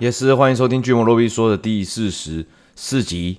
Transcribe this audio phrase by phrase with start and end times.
[0.00, 3.36] 也是欢迎收听《巨魔洛比说》的第四十四集。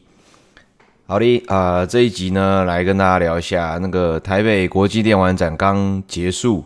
[1.08, 6.64] 好的啊、呃，这一集呢，来跟大家聊一下那个台北国际电玩展刚结束。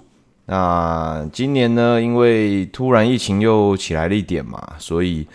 [0.48, 5.26] 那今年呢，因为突然疫情又起来了一点嘛，所以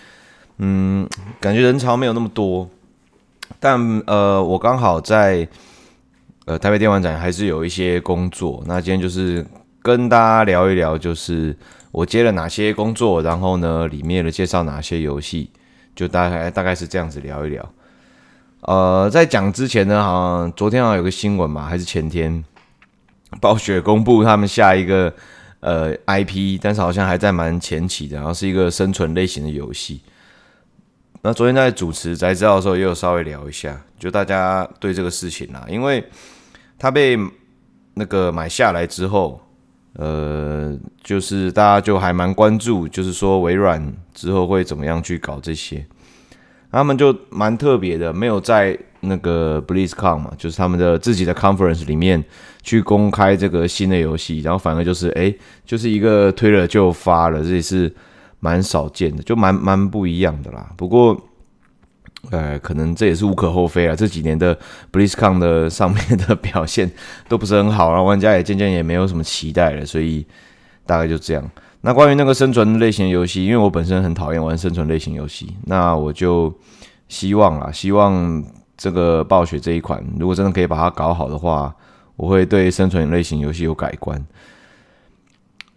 [0.59, 1.09] 嗯，
[1.41, 2.69] 感觉人潮没有那么多。
[3.59, 5.49] 但呃，我刚好在
[6.45, 8.63] 呃台北电玩展还是有一些工作。
[8.67, 9.43] 那今天就是
[9.81, 11.57] 跟大家聊一聊，就是。
[11.93, 15.51] 我接了哪些工作，然后呢，里面的介绍哪些游戏，
[15.97, 17.69] 就大概大概是这样子聊一聊。
[18.61, 22.45] 呃，在讲之前呢，好像昨天好像有个新闻嘛，还是前天，
[23.41, 25.13] 暴雪公布他们下一个
[25.61, 30.01] 呃 IP，但是好像还在蛮前期的，然后是一个生存类型的游戏。
[31.23, 36.05] 那昨天在主持才知道的时候，也有稍微聊一下，就大家对这个事情啦，因为
[36.79, 37.19] 他被
[37.95, 39.41] 那个买下来之后。
[39.95, 45.85] 呃，就是大家就还蛮关注，就是说微软之后会怎么样去搞这些，
[46.71, 52.25] 他们就蛮特别的，没有在那个 BlizzCon 嘛，就是他们的自己的 conference 里面
[52.63, 57.95] 去公开这个新的游戏，然后反而就是哎，就是一个推了就发了，这也是
[58.39, 60.71] 蛮少见的，就蛮蛮不一样的啦。
[60.77, 61.21] 不过。
[62.31, 63.97] 呃，可能这也是无可厚非啊。
[63.97, 64.57] 这几年的
[64.93, 66.91] BlizzCon 的上面的表现
[67.29, 70.27] 都不是很好，然后玩家也渐渐也没有什么期待了，所以
[70.85, 71.51] 大概就这样。
[71.81, 76.55] 那关于那个生存类型游戏，因为我本身很讨厌玩生存类型游戏，那我就
[77.09, 78.45] 希望啊，希望
[78.77, 81.75] 这个暴雪这一款，如果真的可以把它搞好的话，
[82.17, 84.23] 我会对生存类型游戏有改观。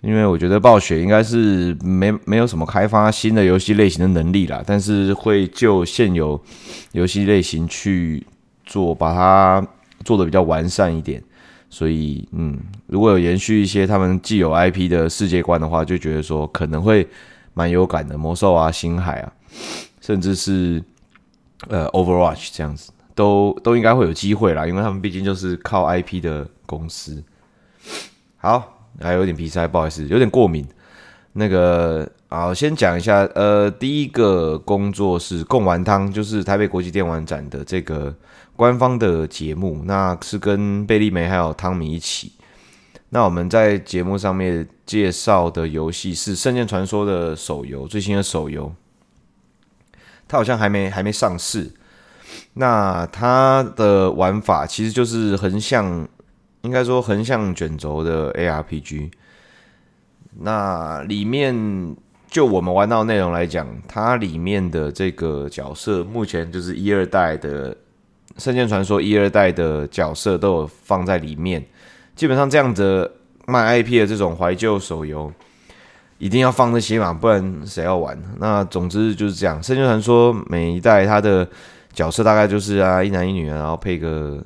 [0.04, 6.40] 因为我觉得暴雪应该是没没有什么开发新的游戏类型的能力啦，但是会就现有
[6.92, 8.22] 游戏类型去
[8.66, 9.66] 做，把它
[10.04, 11.24] 做的比较完善一点。
[11.70, 17.08] 所以，嗯，如果有延续一些他们既有 IP 的世界观的话，就觉得说可能会
[17.54, 18.18] 蛮有感的。
[18.18, 19.32] 魔兽啊、星海啊，
[20.02, 20.84] 甚至是
[21.70, 27.24] 呃 Overwatch 这样子，都都应该会有机会啦，因为他们毕竟就是靠 IP 的公司。
[28.36, 28.70] 好。
[29.02, 30.68] 还有点鼻塞，不好意思，有点过敏。
[31.36, 38.16] 那个，好，先讲一下，呃，第一个工作是贡丸汤，就是台北国际电玩展的这个
[38.56, 42.34] 官方的节目，那是跟贝利梅还有汤米一起。
[43.10, 48.72] 那我们在节目上面介绍的游戏是《圣剑传说》的手游，最新的手游，
[50.28, 51.72] 它好像还没还没上市。
[52.54, 56.08] 那它的玩法其实就是横向。
[56.64, 59.12] 应该说横向卷轴的 ARPG，
[60.40, 61.54] 那里面
[62.30, 67.76] 就我们玩到内容来讲，它里面的这个角色目前就是一二代的
[68.38, 71.62] 《圣剑传说》一二代的角色都有放在里面。
[72.16, 73.12] 基本上这样子
[73.46, 75.30] 卖 IP 的这种怀旧手游，
[76.18, 78.18] 一定要放这些嘛，不然谁要玩？
[78.40, 81.46] 那总之就是这样，《圣剑传说》每一代它的
[81.92, 84.42] 角色大概就是啊一男一女，然后配个。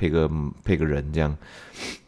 [0.00, 0.30] 配个
[0.64, 1.36] 配个人这样，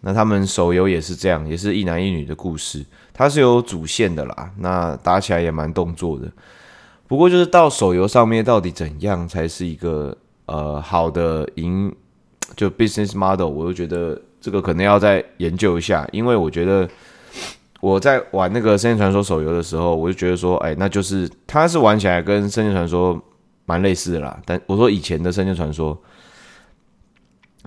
[0.00, 2.82] 那他们手游也是这样，也是一男一女的故事，
[3.12, 4.50] 它是有主线的啦。
[4.56, 6.32] 那打起来也蛮动作的，
[7.06, 10.16] 不过就是到手游上面到底怎样才是一个
[10.47, 11.94] 呃好的赢
[12.56, 16.88] 就 business model，我就觉得这个可能要再研究一下，因为我觉得
[17.81, 23.14] 我在玩那个《圣剑传说》手游的时候，我就觉得说，哎，那就是它是玩起来跟《圣剑传说》
[23.66, 24.41] 蛮类似的啦。
[24.47, 25.94] 但我说以前的《圣剑传说》。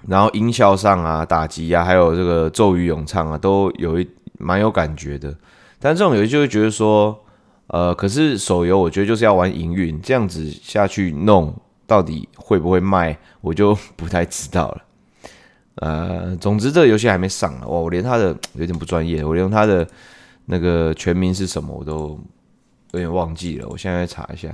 [0.07, 4.07] 然后音效上啊，打击啊，还有这个咒语咏唱啊，都有一
[4.37, 5.35] 蛮有感觉的。
[5.79, 7.17] 但这种游戏就会觉得说，
[7.67, 11.53] 呃，可是手游我觉得就是要玩营运，这样子下去弄，
[11.87, 14.81] 到底会不会卖，我就不太知道了。
[15.75, 19.87] 呃，总之这个游戏还没上啊，哇，我连它的有点不专业，我连它的
[20.45, 22.19] 那个全名是什么我都
[22.91, 24.49] 有点忘记了，我现在查一下。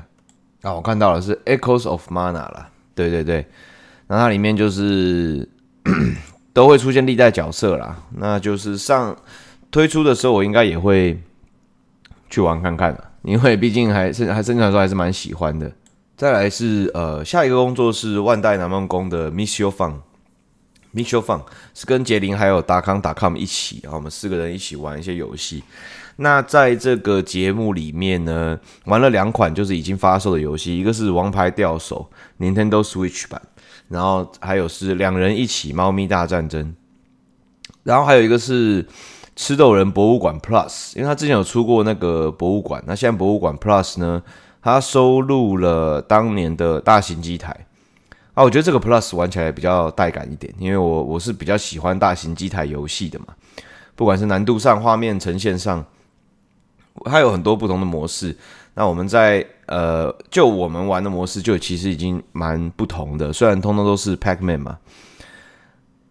[0.62, 3.46] 啊，我看到了是 Echoes of Mana 啦，对对对。
[4.12, 5.48] 那它里面就是
[6.52, 9.16] 都会出现历代角色啦，那就是上
[9.72, 11.18] 推出的时候，我应该也会
[12.30, 15.72] 去玩看看的，因为毕竟还是还生产说还是蛮喜欢的。
[16.18, 21.42] 再来是呃下一个工作是万代南梦宫的 Mission Fun，Mission Fun
[21.74, 25.64] 是跟杰林还有达康达康一起，然后我们四个人一起玩一些游戏。
[26.18, 32.10] 那在这个节目里面呢，玩了两款就是已经发售的游戏，一个是《王牌钓手》
[32.44, 33.42] Nintendo Switch 版。
[33.92, 36.74] 然后还有是两人一起猫咪大战争，
[37.84, 38.88] 然后还有一个是
[39.36, 44.24] 吃豆人博物馆 Plus，因为他之前有出过那个博物馆，那现在博物馆 Plus 呢，
[44.62, 47.66] 它收录了当年的大型机台。
[48.34, 53.26] 啊，我觉得这个 Plus 玩起来比较带感一点，因为我我是比较喜欢大型机台游戏的嘛，
[53.94, 55.86] 不管是难度上、画面呈现上，
[57.04, 58.38] 它有很多不同的模式。
[58.74, 64.78] 那我们在呃，就我们玩的模式就其实已经蛮不同的，虽然通通都是 Pac-Man 嘛，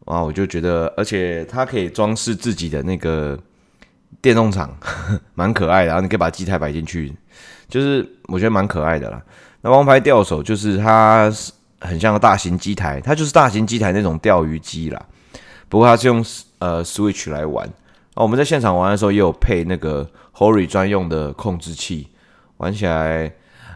[0.06, 3.38] 啊，我就觉得，而且它可以装饰自己的那个
[4.22, 4.74] 电动场，
[5.36, 7.14] 蛮可爱的，然后你可以把机台摆进去，
[7.68, 9.22] 就是我觉得蛮可爱的啦。
[9.60, 11.30] 那王牌钓手就是它
[11.80, 15.04] 很像大型机台，它就是大型机台那种钓鱼机啦，
[15.68, 16.24] 不过它是用
[16.60, 17.66] 呃 Switch 来玩。
[18.14, 22.08] 啊，我们在现场玩的时候也有配那个 Hori 专用的控制器，
[22.56, 23.30] 玩起来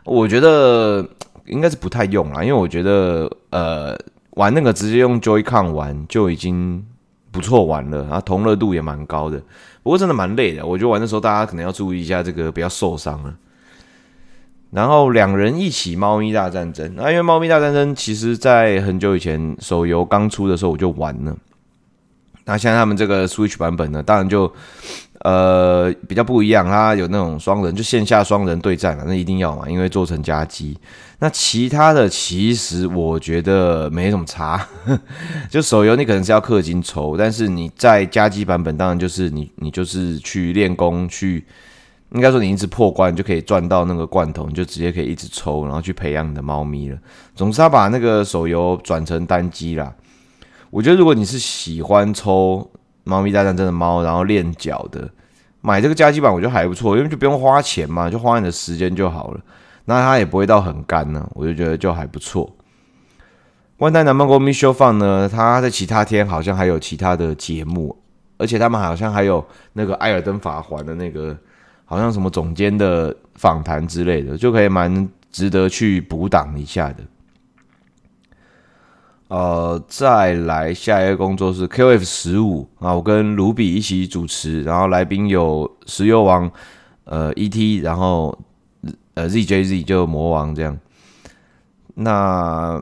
[0.05, 1.07] 我觉得
[1.47, 3.97] 应该是不太用啦，因为我觉得呃
[4.33, 6.85] 玩那个直接用 Joy-Con 玩就已经
[7.31, 9.39] 不错玩了，然后同乐度也蛮高的。
[9.83, 13.35] 不过真的蛮累的，我觉得玩的时候大家可能要注意一下这个不要受伤了。
[14.71, 21.37] 然后两人一起猫咪大战争，那因为猫咪大战争其实在很久以前手游刚出的时候我就玩了。
[22.47, 24.53] 那现在他们这个 Switch 版本呢，当然就
[25.21, 30.77] 呃比较不一样，它有那种双人，就线下双人对战了，那一定要嘛，因为做成家机。
[31.21, 34.69] 那其他的其实我觉得没什么差，
[35.49, 41.47] 就手游你可能是要氪金抽，但是你在家机版本，当然就是你你就是去练功去，
[42.13, 46.99] 应该说你一直破关就可以赚到那个罐头，你就直接可以一直抽，然后去培养你的猫咪了。
[47.35, 49.91] 总之，他把那个手游转成单机啦。
[50.75, 52.69] 我觉得如果你是喜欢抽
[53.05, 55.09] 《猫咪大战真》的猫，然后练脚的，
[55.61, 59.41] 买这个家机版我觉得还不错，因为就不用花钱嘛，就花你的时间就好了。
[59.85, 62.57] 那它也不会到很干呢，我就觉得就还不错。
[63.77, 67.97] 万代南梦宫 Mission Fun 呢，它在其他天好像还有其他的节目，
[68.37, 71.39] 而且他们好像还有那个《艾尔登法环》的那个，
[71.85, 76.97] 好像什么总监的访谈之类的，就可以蛮值得去补档一下的。
[79.35, 86.49] 呃，再来下一个工作是 QF 十五啊，我跟卢比一起主持，然后来宾有石油王，
[87.03, 88.39] 呃，ET，然后
[89.15, 90.79] 呃 ZJZ 就魔王这样。
[91.97, 92.81] 那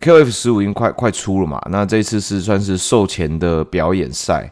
[0.00, 4.48] QF 十五已经快快出了嘛，那这次是算是售前的表演赛，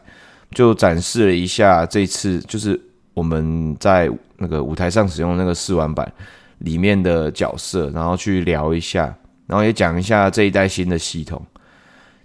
[0.51, 2.77] 就展示了一下这次就是
[3.13, 6.11] 我们在那个舞台上使用那个试玩版
[6.57, 9.15] 里面的角色，然后去聊一下。
[9.53, 11.39] 然后也讲一下这一代新的系统。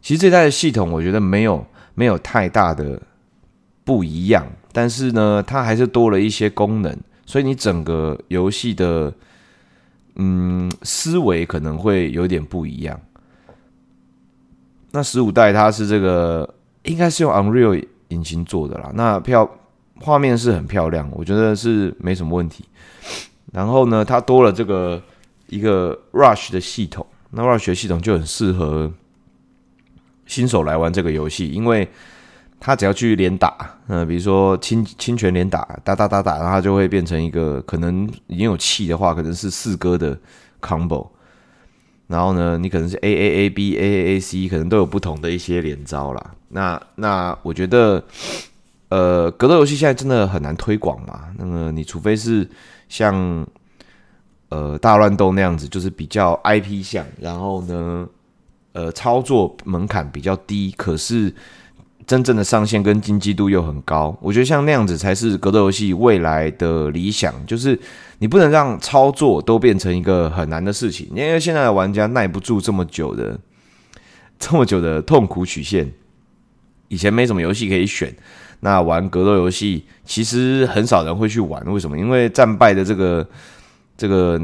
[0.00, 1.62] 其实这一代的系统，我觉得没有
[1.94, 2.98] 没有太大的
[3.84, 6.96] 不一样，但是呢，它还是多了一些功能，
[7.26, 9.12] 所以你整个游戏的
[10.14, 12.98] 嗯思维可能会有点不一样。
[14.90, 16.48] 那十五代它是这个
[16.84, 19.46] 应该是用 Unreal 引擎做的啦，那漂
[20.00, 22.64] 画面是很漂亮，我觉得是没什么问题。
[23.52, 25.02] 然后呢，它多了这个。
[25.50, 28.90] 一个 Rush 的系统，那 Rush 的系统就很适合
[30.26, 31.86] 新手来玩这个游戏，因为
[32.58, 40.18] 他只要去连打，嗯，比如说侵侵权连打，打打打打，然后它就会变成一个可能已经有气的话，可能是四哥的
[40.60, 41.08] combo，
[42.06, 46.30] 然后呢，你可能是 A A A B A A A C，可能都有不同的一些连招啦。
[46.48, 48.02] 那那我觉得，
[48.88, 52.48] 呃，格斗游戏现在真的很难推广嘛，那么你除非是
[52.88, 53.46] 像。
[54.50, 58.08] 呃，大乱斗那样子就是比较 IP 向，然后呢，
[58.72, 61.30] 呃，操作门槛比较低，可是
[62.06, 64.16] 真正的上限跟经济度又很高。
[64.22, 67.78] 我觉得像那样子才是格斗游戏未来的理想，就是
[68.20, 73.38] 你不能让操作都变成一个很难的事情，因为现在的玩家耐不住这么久的
[74.38, 75.92] 这么久的痛苦曲线。
[76.88, 78.16] 以前没什么游戏可以选，
[78.60, 81.98] 那玩格斗游戏其实很少人会去玩，为什么？
[81.98, 83.28] 因为战败的这个。
[83.98, 84.40] 这个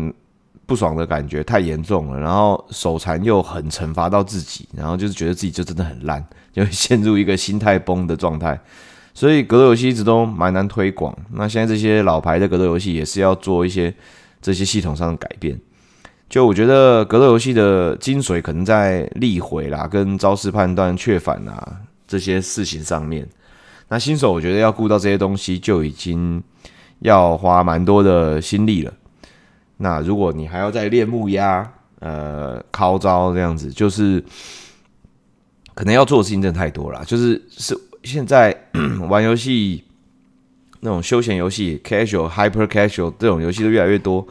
[0.66, 8.60] 不爽的感觉太严重了，然后手残又很惩罚到自己，然后就是觉得自己就真的很烂，就会陷入一个心态崩的状态。
[9.14, 11.16] 所以格斗游戏一直都蛮难推广。
[11.32, 13.94] 那现在这些老牌的格斗游戏也是要做一些
[14.42, 15.56] 这些系统上的改变。
[16.28, 21.76] 就我觉得格斗游戏的精髓可能在力回啦、跟招式判断、确反啊
[22.08, 23.28] 这些事情上面。
[23.88, 26.42] 那新手我觉得要顾到这些东西，就已经
[27.00, 28.92] 要花蛮多的心力了。
[29.76, 34.22] 那如果你还要再练木压，呃，靠招这样子，就是
[35.74, 37.04] 可能要做的事情真的太多了。
[37.04, 38.56] 就是是现在
[39.08, 39.82] 玩游戏
[40.80, 44.26] 那种休闲游戏，casual、hyper casual 这种游戏都越来越多，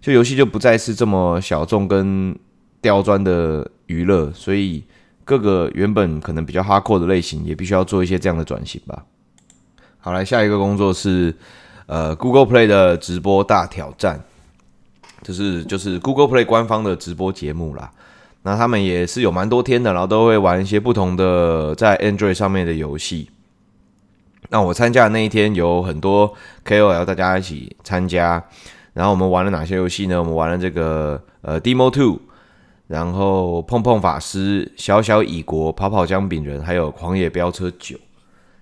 [0.00, 2.36] 就游戏就不再是这么小众跟
[2.80, 4.84] 刁钻的娱乐，所以
[5.24, 9.04] 各个原本可能比较 hardcore 的类型，也必须要做一些这样的转型吧。
[9.98, 11.34] 好，来下一个工作是
[11.86, 14.22] 呃 Google Play 的直播大挑战。
[15.24, 17.90] 就是就是 Google Play 官方的直播节目啦，
[18.42, 23.30] 那他们也是有蛮多天的，然后都会玩一些不同的在 Android 上面的游戏。
[24.50, 26.32] 那我参加的那一天有很多
[26.64, 28.44] KOL 大家一起参加，
[28.92, 30.18] 然后我们玩了哪些游戏呢？
[30.18, 32.20] 我们玩了这个呃 Demo Two，
[32.86, 37.96] 然后碰碰法师、小小蚁国、跑跑姜饼人，还有狂野飙车九。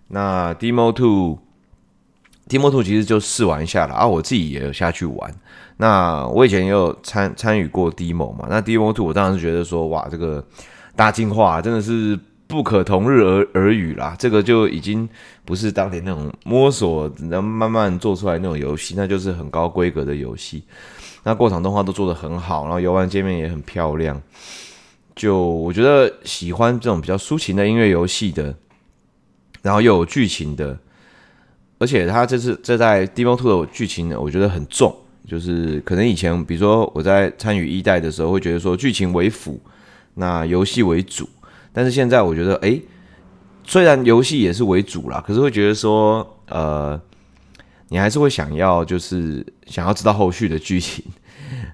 [0.08, 5.34] 那 Demo Two，Demo Two 其实就试玩一下了啊，我自己也有下去玩。
[5.82, 10.46] 那我以前也有参参与过 Demo 嘛，那 Demo Two 我当然是觉得说，哇，这个
[10.94, 12.16] 大进化真的是。
[12.52, 15.08] 不可同日而而语啦，这个就已经
[15.42, 20.62] 不是当年那种摸索，然后慢慢做出来那种游戏，那就是很高规格的游戏。
[21.22, 24.20] 那过场动画都做得很好，然后游玩界面也很漂亮。
[25.16, 28.54] 就我觉得喜欢这种比较抒情的音乐游戏的，
[29.62, 30.78] 然后又有剧情的，
[31.78, 34.94] 而且它这次这在 Demo Two 的剧情呢，我觉得很重，
[35.26, 39.60] 就是可能以前比如说我在参与一代的时候，会觉得说剧情为辅，
[40.14, 41.28] 那游戏为主。
[41.72, 42.82] 但是现在我觉得，诶，
[43.64, 47.00] 虽然游戏也是为主啦，可是会觉得说，呃，
[47.88, 51.04] 你还是会想要，就是想要知道后续的剧情。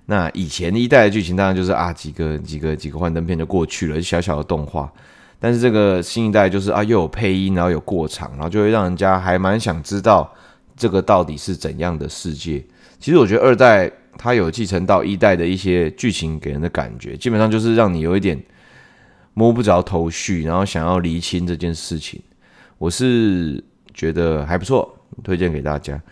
[0.07, 4.93] 那以前一代的剧情当然就是啊，几个几个几个幻灯片就过去了，小小的动画。
[5.40, 10.33] 但是这个新一代就是啊，又有配音，然后有过场，然后就会让人家还蛮想知道
[10.76, 12.64] 这个到底是怎样的世界。
[12.99, 18.38] 其实我觉得二代它有继承到一代的一些剧情给人的感觉，基本上就是让你有一点。
[19.35, 22.21] 摸不着头绪，然后想要厘清这件事情，
[22.76, 23.62] 我是
[23.95, 26.02] 觉得还不错，推荐给大家。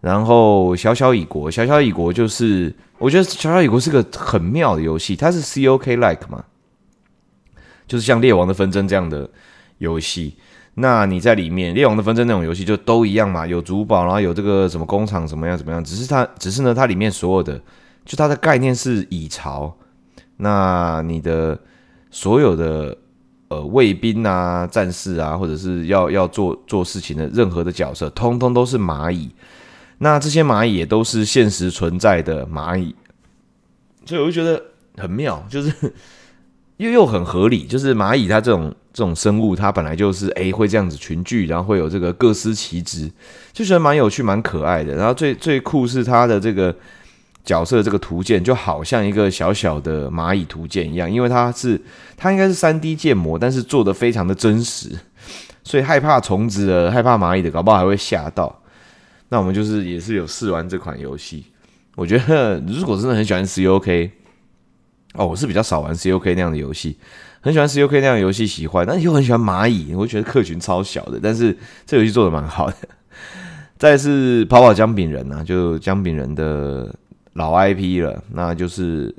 [0.00, 6.44] 然后小小蚁国，小小蚁国就是我觉得小小蚁国是个很妙的游戏，它是 COK like 嘛，
[7.88, 9.28] 就是像《列王的纷争》这样的
[9.78, 10.36] 游戏。
[10.74, 17.60] 那你在里面，《列王的纷争》那种游戏就都一样嘛，有主堡，然后有这个什么工厂怎么样怎么样，只是它只是呢，它里面所有的
[18.04, 19.76] 就它的概念是蚁巢，
[20.36, 21.58] 那你的。
[22.16, 22.96] 所有的
[23.48, 29.28] 呃卫兵啊、战士啊，或者是要要做做事情的任何的角色，通通都是蚂蚁。
[29.98, 32.94] 那这些蚂蚁也都是现实存在的蚂蚁，
[34.06, 34.62] 所以我就觉得
[34.96, 35.72] 很妙，就是
[36.78, 37.66] 又又很合理。
[37.66, 43.10] 就是蚂蚁它这种这种生物，它本来就是诶会这样子群聚，然后会有这个各司其职，
[43.52, 44.94] 就觉得蛮有趣、蛮可爱的。
[44.94, 46.74] 然后最最酷是它的这个。
[47.44, 51.78] 角色这个图鉴就好像一个小小的蚂蚁图鉴一样，因为它是
[52.16, 54.88] 它应该是三 D 建模，但是做的非常的真实，
[55.62, 58.62] 所以害怕虫子的、害怕蚂蚁的，搞不好还会吓到。
[59.28, 61.44] 那我们就是也是有试玩这款游戏，
[61.96, 64.10] 我觉得如果真的很喜欢 COK，
[65.12, 66.96] 哦，我是比较少玩 COK 那样的游戏，
[67.44, 72.76] 很喜欢 COK 那样游戏喜欢，但又很喜欢蚂蚁，我觉得客群超小的，但是这游戏做的蛮好的。
[73.78, 76.92] 再是跑跑姜饼人啊，就姜饼人的。
[77.36, 79.12] 老 IP 了，那就是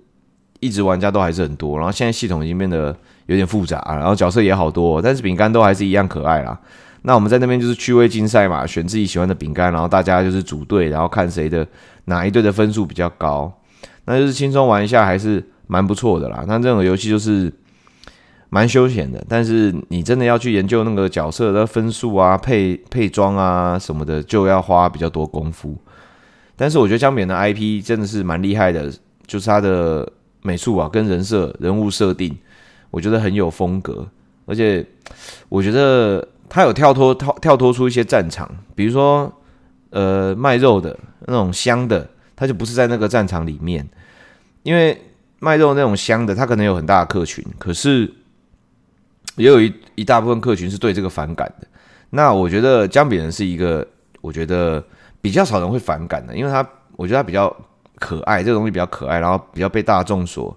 [0.62, 6.58] 一直玩家都还是很多，然后现在系统已经变得有点复杂，然后角色也好多，但是饼干都还是一样可爱啦。
[7.02, 11.68] 那我们在那边就是趣味竞赛嘛，选自己喜欢的饼干，然后大家就是组队，然后看谁的
[12.06, 13.52] 哪一队的分数比较高，
[14.06, 16.46] 那就是轻松玩一下还是蛮不错的啦。
[16.48, 17.52] 那这种游戏就是
[18.56, 25.78] 蛮休闲的，但是你真的要去研究那个角色的分数啊、配配装啊什么的，就要花比较多功夫。
[26.56, 28.90] 但是我觉得姜饼的 IP 真的是蛮厉害的，
[29.28, 30.10] 就是他的
[30.42, 32.34] 美术啊，跟人设、人物设定，
[32.92, 34.08] 我觉得很有风格。
[34.46, 34.86] 而且
[35.50, 39.30] 我觉得他有跳脱跳跳脱出一些战场，比如说
[39.90, 40.98] 呃卖肉的
[41.28, 43.86] 那种香的，他就不是在那个战场里面，
[44.64, 44.98] 因为
[45.40, 48.10] 卖肉那种香的，他可能有很大的客群，可是
[49.36, 51.68] 也有一一大部分客群是对这个反感的。
[52.10, 53.88] 那我觉得姜饼人是一个，
[54.22, 54.84] 我觉得。
[55.22, 56.64] 比较少人会反感的，因为他，
[56.96, 57.52] 我觉得他比较
[57.96, 60.56] 可爱，这个东西比较可爱，然后比较被大众所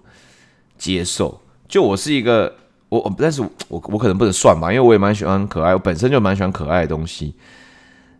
[0.77, 1.41] 接受。
[1.67, 2.53] 就我是一个，
[2.87, 3.49] 我我，但是我
[3.85, 7.33] 我可能不能算吧，因为我也蛮喜欢可爱，我本身就蛮喜欢可爱的东西。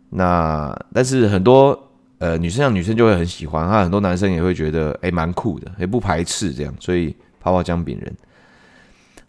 [0.08, 1.80] 那但是很多
[2.18, 8.12] 呃女生像女生就会很喜欢，他很多男生也会觉得诶蛮酷的，也不排斥这样，所以泡泡姜饼人。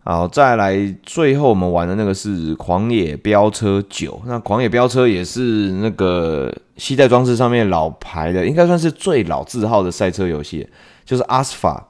[0.03, 4.13] 好，再来，最后我们玩的那个是《狂野飙车九》。
[4.25, 10.67] 那《狂野飙车》也是那个携带装置上面老牌的，应该算是最老字号的赛车游戏，
[11.05, 11.87] 就是阿斯法。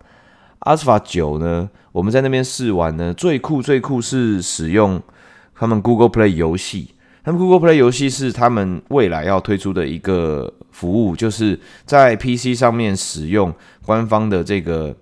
[0.60, 5.01] 阿斯法九呢，我们在那边试玩呢，最酷最酷是使用
[5.56, 6.94] 他们 Google Play 游戏。
[7.24, 13.53] 他们 Google Play 游戏是他们未来要推出的一个服务，就是在 PC 上面使用
[13.86, 14.94] 官方的这个。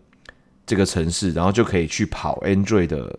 [0.69, 3.17] 这个城市，然后就可以去跑 Android 的，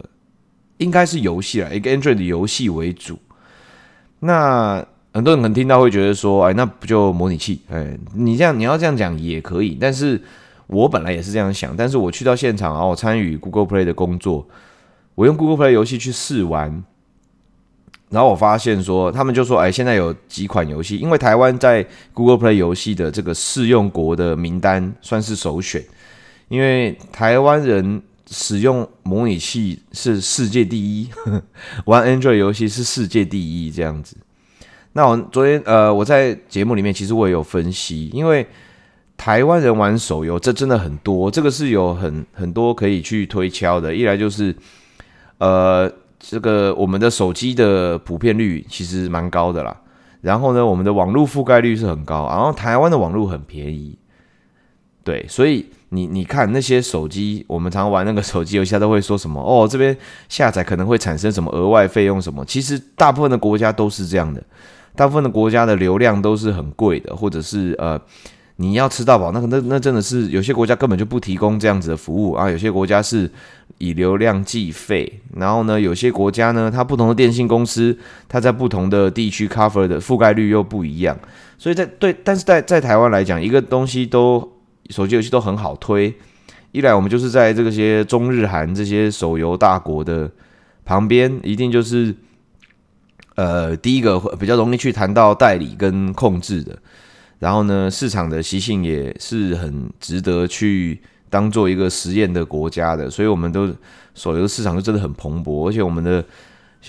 [0.76, 3.18] 应该是游戏了，一个 Android 的游戏为主。
[4.20, 7.62] 那很多人可能听到会觉得说，哎，那不就模拟器？
[7.68, 9.76] 哎，你这样你要这样讲也可以。
[9.80, 10.22] 但是
[10.68, 14.46] 我本来也是这样想，但是我去到现场啊，我参与 Google Play 的工作，
[15.16, 16.84] 我用 Google Play 游戏去试玩，
[18.10, 25.84] 然后我发现说，他们就说，哎，现在有几款游戏，因为台湾在 Google Play 游戏的这个适用国的名单算是首选，
[26.50, 31.42] 因为台湾人使用模拟器是世界第一，呵 呵
[31.86, 34.16] 玩 Android 游戏是世界第一这样子。
[34.92, 38.46] 那我昨天呃，我在节目里面其实我也有分析，因为
[39.16, 43.94] 台湾人玩手游这真的很多，这个是有很很多可以去推敲的。
[43.94, 44.54] 一来就是
[45.38, 45.90] 呃。
[46.22, 49.74] 这个我们的手机的普遍率其实蛮高的啦，
[50.20, 53.96] 然后呢，我们的网络覆盖率是很高，然后台湾的网络很便宜，
[55.02, 59.96] 对，所以你你看那些手机，我们常玩那个手机游戏，它都会说什么哦，这边
[60.28, 64.42] 下载可能会产生什么额外费用什么，其实大部分的国家都是这样的，
[64.96, 68.00] 大部分的国家的流量都是很贵的，或者是呃。
[68.62, 73.30] 你要吃到饱，那个那那真的是有些国家根本就不提供这样子的服务啊，有些国家是
[73.78, 81.18] 以流量计费，然后呢，有些国家呢，它不同的电信公司，它在不同的地区 cover 的覆盖率又不一样，
[81.56, 84.46] 所以在对，但是在在台湾来讲，一个东西都
[84.90, 86.14] 手机游戏都很好推，
[86.72, 90.30] 一来我们就是在这些中日韩这些手游大国的
[90.84, 92.14] 旁边，一定就是
[93.36, 96.76] 呃第一个比较容易去谈到代理跟控制的。
[97.38, 103.72] 然后呢，市场的习性也是很值得去当做一个实验的国家的，所以我们都
[104.14, 106.22] 手游市场就真的很蓬勃，而且我们的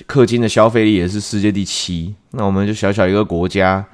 [0.08, 2.13] 氪金的消费力也是世界第七。
[2.31, 3.86] 那我们就小小一个国家，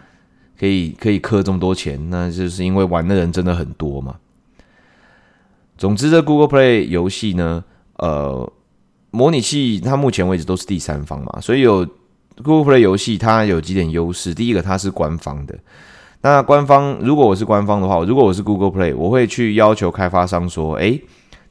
[0.59, 4.15] 可以可以氪这么多钱，那就是因为玩的人真的很多嘛。
[5.77, 7.63] 总之，这 Google Play 游戏呢，
[7.97, 8.51] 呃，
[9.11, 11.87] 模拟器它目前为止都是第三方嘛，所以有
[12.43, 14.33] Google Play 游戏它有几点优势。
[14.33, 15.57] 第一个，它是官方的。
[16.21, 20.99] 那官方，如果我是官方的话，如果我是 Google Play，我会去要求开发商说：“哎，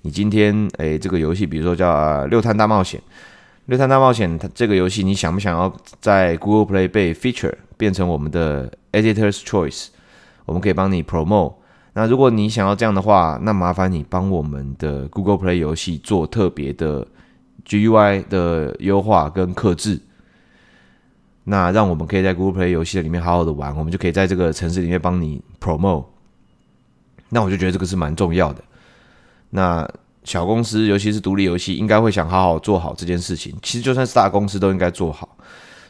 [0.03, 1.89] 你今天哎这个游戏，比如说叫
[2.27, 3.01] 《六探大冒险》，
[3.67, 9.89] 《六探大冒险》它这个游戏，你想不想要在 Google Play 被 feature 变成我们的 Editor's Choice？
[10.45, 11.55] 我们可以帮你 promote。
[11.95, 17.07] 那如果你想要这样的话，那麻烦你帮我们的 Google Play 游戏做特别的
[17.67, 20.01] GUI 的优化跟克制。”
[21.49, 26.07] 那让我们可以在 Google Play 游戏里面好好的玩，我们就可以在这个城市里面帮你 promote。
[27.29, 28.63] 那我就觉得这个是蛮重要的。
[29.51, 29.89] 那
[30.25, 33.55] 小公司，尤其是独立游戏，应该会想好好做好这件事情。
[33.63, 35.36] 其实就算是大公司都应该做好。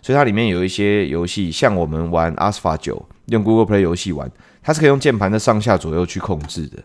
[0.02, 4.30] 所以它里面有一些游戏，像我们玩 Asphalt 9，用 Google Play 游戏玩，
[4.62, 6.82] 它是可以用键盘的上下左右去控制的。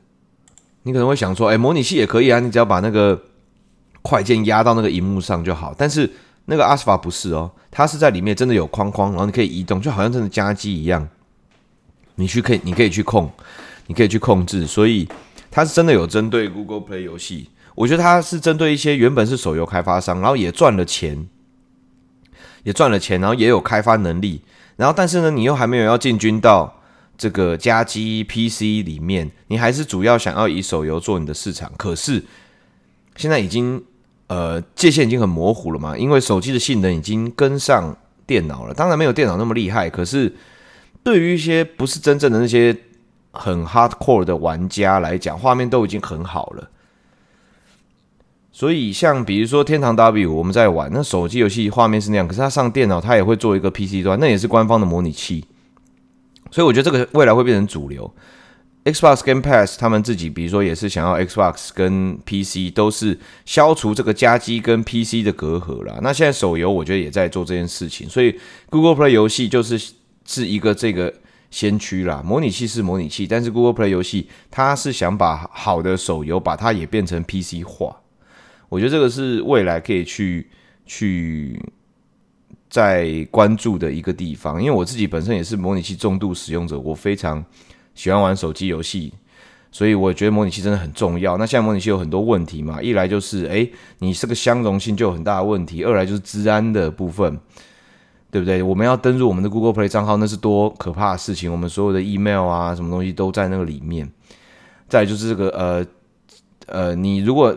[0.84, 3.22] 你可能会想说，哎，模拟器也可以啊，你只要把那个
[4.02, 5.76] 快键压到那个荧幕上就好。
[5.78, 6.10] 但是
[6.46, 11.08] 那个 Asphalt 不是哦，它是在里面真的有框框，然后你可以移动，就好像真的家机一样。
[12.16, 13.32] 你去可以，你可以去控，
[13.88, 15.08] 你可以去控制，所以
[15.50, 17.50] 它是真的有针对 Google Play 游戏。
[17.74, 21.28] 我觉得它是针对一些原本是手游开发商，然后也赚了钱，
[22.64, 24.42] 也赚了钱，然后也有开发能力，
[24.76, 26.82] 然后但是呢，你又还没有要进军到
[27.18, 31.72] 这个家机 PC 里面，你还是主要想要以手游做你的市场。
[31.78, 32.24] 可是
[33.16, 33.84] 现在已经。
[34.28, 37.94] 呃，界限已经很模糊了嘛，因为手机的性能已经跟上
[38.26, 38.74] 电脑了。
[38.74, 40.34] 当然没有电脑那么厉害，可是
[41.04, 42.74] 对于一些不是真正的那些
[43.34, 46.70] 很 hardcore 的玩家来讲，画面都已经很好了。
[48.52, 55.46] 所以像比如说《天堂 W》，我们在玩那手机游戏画面是那样，可是它上电脑，它也会做一个 PC 端，那也是官方的模拟器。
[56.52, 58.14] 所以我觉得这个未来会变成主流。
[58.84, 66.00] Xbox Game Pass 他们自己，比如说也是想要 Xbox 跟 PC 都是消除这个家机跟 PC 的隔阂啦。
[66.02, 68.38] 那现在手游我觉得也在做这件事情，所以
[68.72, 69.80] Google Play 游戏就是
[70.26, 71.14] 是一个这个
[71.52, 72.24] 先驱啦。
[72.26, 78.01] 模拟器是模拟器，但是 Google Play 游戏它是想把好的手游把它也变成 PC 化。
[78.72, 80.50] 我觉得这个是未来可以去
[80.86, 81.62] 去
[82.70, 87.46] 再关注的一个地方，因为我自己本身也是模拟器重度使用者，我非常。
[87.94, 89.14] 喜欢玩手机游戏，
[89.70, 91.36] 所以我觉得模拟器真的很重要。
[91.36, 97.38] 那现在模拟器有很多问题嘛，一来就是诶，你这个相容性就有很大的问题；二来就是治安的部分，
[98.32, 98.64] 对不对？
[98.64, 101.52] 我们要登入我们的 Google Play 账号，那是多可怕的事情！
[101.52, 104.10] 我们所有的 email 啊，什么东西都在那个里面。
[104.88, 105.86] 再就是这个呃
[106.68, 107.54] 呃，你如果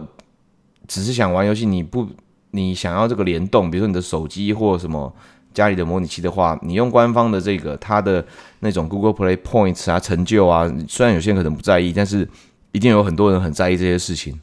[0.89, 2.09] 只是想玩游戏，你不
[2.51, 5.15] 你想要这个联动，比如说你的手机或什么。
[5.55, 8.27] 家里的模拟器的话，你用官方的这个，它的
[8.59, 12.29] 那种 Google Play Points 啊，成就啊，虽然有些人可能不在意，但是
[12.73, 14.37] 一定有很多人很在意这些事情，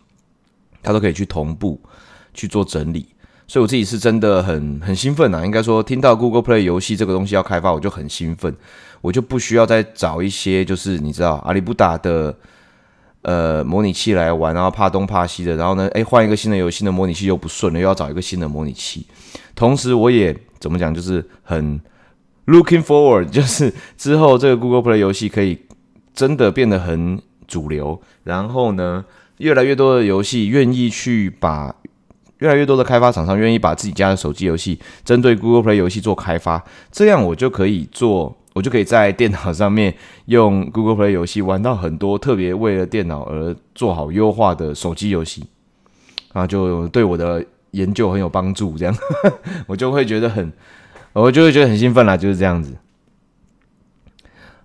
[0.82, 1.77] 他都可以去同步
[2.34, 3.06] 去做整理。
[3.45, 5.43] 所以我自己是真的很很兴奋啊！
[5.43, 8.56] 应该说，听到 Google Play 游戏这个东西要开发，我就很兴奋，
[9.01, 12.34] 我就不需要再找一些就是你知道阿里不达的
[13.23, 19.05] 呃模拟器来玩，然后怕东怕西的，然后呢，诶，换一个新的游戏的模拟器又不顺了，又要找一个新的模拟器。
[19.55, 21.79] 同时，我也怎么讲，就是很
[22.47, 25.57] looking forward， 就是之后这个 Google Play 游戏可以
[26.13, 29.05] 真的变得很主流，然后呢，
[29.38, 31.75] 越来越多的游戏愿意去把。
[32.41, 39.93] 越来越多的开发厂商愿意把自己家的手机游戏针对 Google Play 游戏做开发，这样我就可以做，我就可以在电脑上面
[40.25, 45.45] 用 Google Play 游戏玩到很多特别为了电脑而做好优化的手机游戏，
[46.34, 48.75] 啊，就对我的研究很有帮助。
[48.75, 48.95] 这样
[49.67, 50.51] 我就会觉得很，
[51.13, 52.75] 我就会觉得很兴奋啦，就是这样子。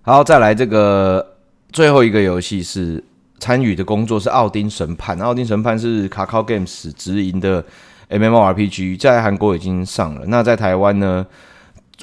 [0.01, 1.35] 好，再来这个
[1.71, 3.03] 最后一个游戏是。
[3.39, 7.63] 参与的工作是《奥丁审判》，《奥丁审判》是 Kakao Games 直营的
[8.09, 10.25] MMORPG，在韩国已经上了。
[10.27, 11.25] 那在台湾呢？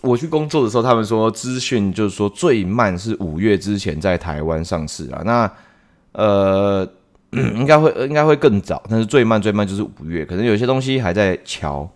[0.02, 5.22] 我去工作的时候，他们说资讯就是说最慢是五月之前在台湾上市啊。
[5.24, 5.50] 那
[6.12, 6.86] 呃，
[7.30, 11.88] 应该会应该会更早，但是最慢最慢就是五月，可能有些东西还在瞧。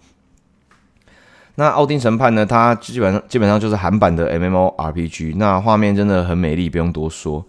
[1.56, 2.46] 那《奥丁审判》呢？
[2.46, 7.44] 它基本上基本上就是韩版的 MMORPG，那画面真的很美丽，不用多说。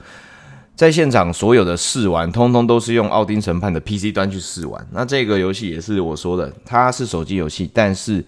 [0.79, 4.87] 在现场所有的试玩，通通都是用《奥丁审判》的 PC 端去试玩。
[4.93, 8.23] 那这个游戏也是我说的，它是手机游戏，但是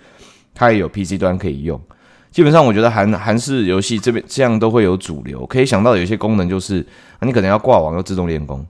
[0.53, 1.79] 它也有 PC 端可以用。
[2.29, 5.45] 基本上，我觉得韩韩式游戏这边这样都会有主流。
[5.45, 6.85] 可以想到有一些功能就是，
[7.21, 8.67] 你可能要挂网，要自动练功。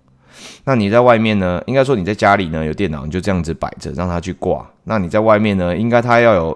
[0.66, 1.60] 那你在外面呢？
[1.66, 4.64] 应该说你在家里呢有电脑，你就这样子摆着，让它去挂。
[4.84, 5.76] 那你在外面呢？
[5.76, 6.56] 应该它要有。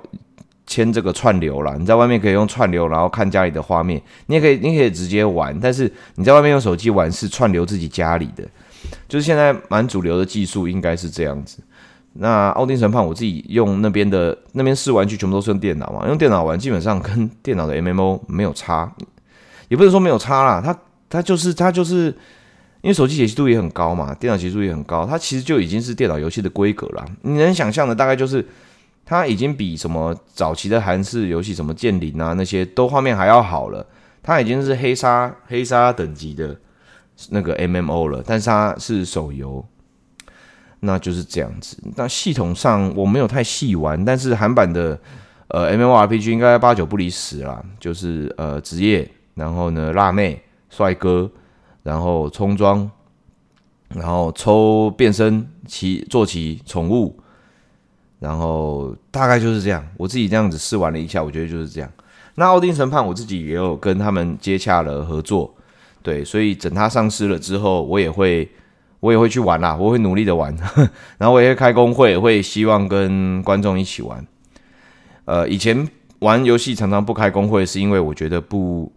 [0.68, 4.02] 牵这个串流啦，你在外面可以用串流，然后看家里的画面。
[4.26, 8.44] 你也可以，你可以直接玩，但是你在外面用手机玩是串流自己家里的，
[9.08, 11.60] 就是现在蛮主流的技术，应该是这样子。
[12.14, 18.92] 那奥丁审判我自己用那边的那边试玩具全部都是用电脑嘛，用电脑玩基本上跟电脑的 MMO 没有差，
[19.68, 20.76] 也不是说没有差啦，它
[21.10, 22.06] 它就是它就是
[22.82, 27.06] 因为手机解析度也很高嘛，电脑解析度也很高，它其实就已经是电脑游戏的规格了。
[27.22, 28.44] 你能想象的大概就是。
[29.06, 33.86] 它已经比什么早期的韩式游戏，什么剑灵啊那些都画面还要好了。
[34.24, 36.60] 它已经是黑鲨黑鲨等级的
[37.30, 39.64] 那个 MMO 了，但是它是手游，
[40.80, 41.78] 那就是这样子。
[41.96, 45.00] 那系统上我没有太细玩，但是韩版的
[45.50, 50.42] 呃 MMORPG 应该八九不离十啦，就是呃职业，然后呢辣妹、
[50.72, 51.30] 帅哥，
[51.84, 52.90] 然后冲装，
[53.90, 57.20] 然后抽变身、骑坐骑宠物。
[58.26, 61.88] 然后大概就是这样，我自己这样子试玩了一下，我觉得就是这样。
[62.34, 65.54] 那奥丁审判我自己也有跟他们接洽了合作，
[66.02, 68.50] 对，所以等它上市了之后，我也会
[69.00, 70.52] 我也会去玩啦，我会努力的玩，
[71.20, 74.26] 然后我也会开工会，会希望跟观众一起玩。
[75.26, 75.88] 呃，以前
[76.20, 78.92] 玩游戏常常不开工会，是因为我觉得不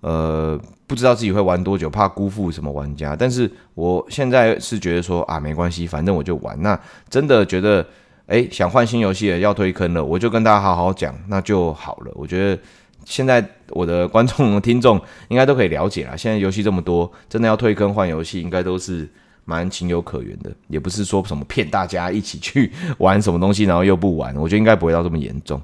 [0.00, 3.14] 呃不知道自己会玩多久，怕辜负什么玩家。
[3.14, 6.60] 但是我现在是觉得说啊，没关系，反正我就玩。
[6.62, 6.80] 那
[7.10, 7.86] 真的觉得。
[8.32, 12.10] 哎，想换新游戏了，要推坑了，我就跟大家好好讲，那就好了。
[12.14, 12.58] 我觉得
[13.04, 16.16] 现在我的观众、听众应该都可以了解了。
[16.16, 19.06] 现在游戏这么多，真的要退坑换游戏，应该都是
[19.44, 24.34] 蛮情有可原的，也不是说什么骗大家一起去玩什么东西，然后又不玩。
[24.36, 25.60] 我觉得应该不会到这么严重。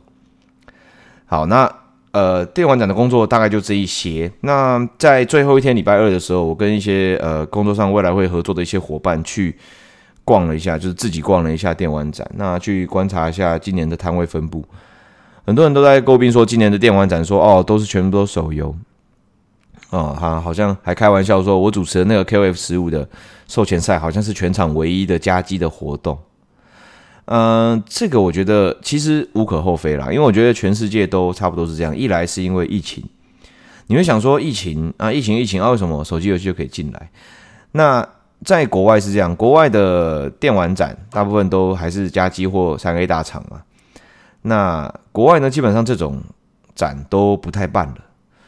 [1.24, 1.74] 好，那
[2.10, 4.30] 呃，电玩展的工作大概就这一些。
[4.42, 9.56] 那在最后一天礼拜二的时候，我跟一些呃工作上未来会合作的一些伙伴去。
[10.28, 14.62] 逛了一下，就是自己逛了一下电玩展，那去观察一下今年的摊位分布。
[15.46, 18.76] 很多人都在诟病说，今年的电玩展说哦，都是全部都手游。
[19.88, 23.08] 哦，哈，好像还开玩笑说，我主持的那个 KOF 十五的
[23.46, 26.18] 授权赛，好像是全场唯一的加机的活动。
[27.24, 31.96] 嗯、这个我觉得其实无可厚非啦，因为我觉得全世界都差不多是这样。
[31.96, 33.02] 一来是因为疫情，
[33.86, 37.10] 你会想说疫情啊，疫情疫情啊，为什么手机游戏就可以进来？
[37.72, 38.06] 那
[38.44, 43.60] 在国外是这样，国外的电玩展大部分都还是家机或三 A 大厂嘛。
[44.42, 46.22] 那国外呢，基本上这种
[46.74, 47.96] 展都不太办了，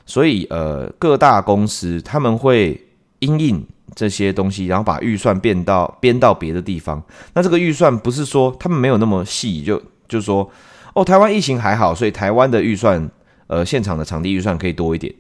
[0.07, 2.81] 所以呃，各大公司他们会
[3.19, 7.03] 因应这些东西，然后把预算变到编到别的地方。
[7.35, 10.49] 那这个预算不是说他们没有那么细，就就说
[10.95, 13.11] 哦，台湾疫情还好，所以台湾的预算
[13.49, 15.13] 呃，现场的场地预算可以多一点。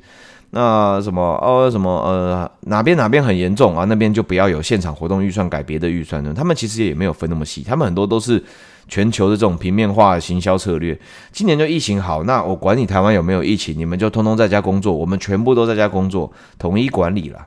[0.52, 3.84] 那什么哦什么呃哪边哪边很严重啊？
[3.84, 6.34] 那边就不要有现场活动预算，改别的预算呢？
[6.36, 8.42] 他们其实也没有分那么细，他们很多都是
[8.88, 10.98] 全球的这种平面化行销策略。
[11.30, 17.46] 今年就疫情好，那我管你台湾有没有疫情，你们就通通在家工作，我们全部都在家工作，统一管理了。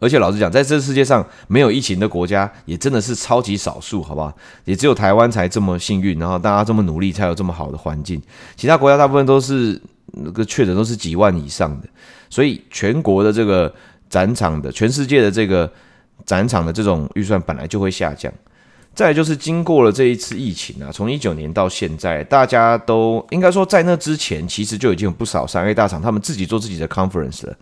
[0.00, 4.32] 而且老实讲，在这世界上没有疫情的国家也真的是超级少数，好不好？
[4.64, 8.20] 也只有台湾才这么幸运，然后大家这么努力，才有这么好的环境。
[8.56, 9.80] 其他国家大部分都是。
[10.16, 11.88] 那个确诊都是几万以上的，
[12.28, 13.72] 所以全国的这个
[14.08, 15.70] 展场的，全世界的这个
[16.24, 18.32] 展场的这种预算本来就会下降。
[18.94, 27.54] 再就是经过了这一次疫情啊，从一九年到现在，大家都应该说在那之前，其实就已经有不少三 A 大厂他们自己做自己的 conference 了。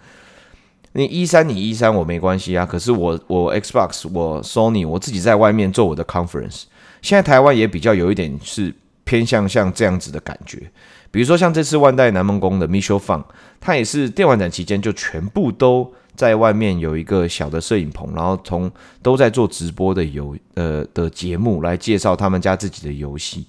[0.92, 6.66] 你一三你一三我没关系啊，可是我我 Xbox 我 Sony 我自己在外面做我的 conference。
[7.02, 10.70] 现在台湾也比较有一点是偏向像这样子的感觉，
[11.14, 13.22] 比如说像这次万代南梦宫的 Michel Fun，
[13.60, 15.94] 他也是电玩展期间就全部都。
[16.16, 18.70] 在外面有一个小的摄影棚，然后从
[19.02, 23.44] 都在做直播的游呃的节目来介绍他们家自己的游戏。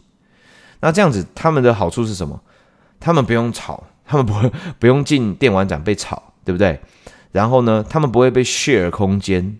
[0.80, 2.42] 那这样子他们的好处是什么？
[3.00, 4.34] 他们不用吵，他们不
[4.80, 6.80] 不用进电玩展被吵，对不对？
[7.34, 9.60] 然后呢，他们不会被 share 空间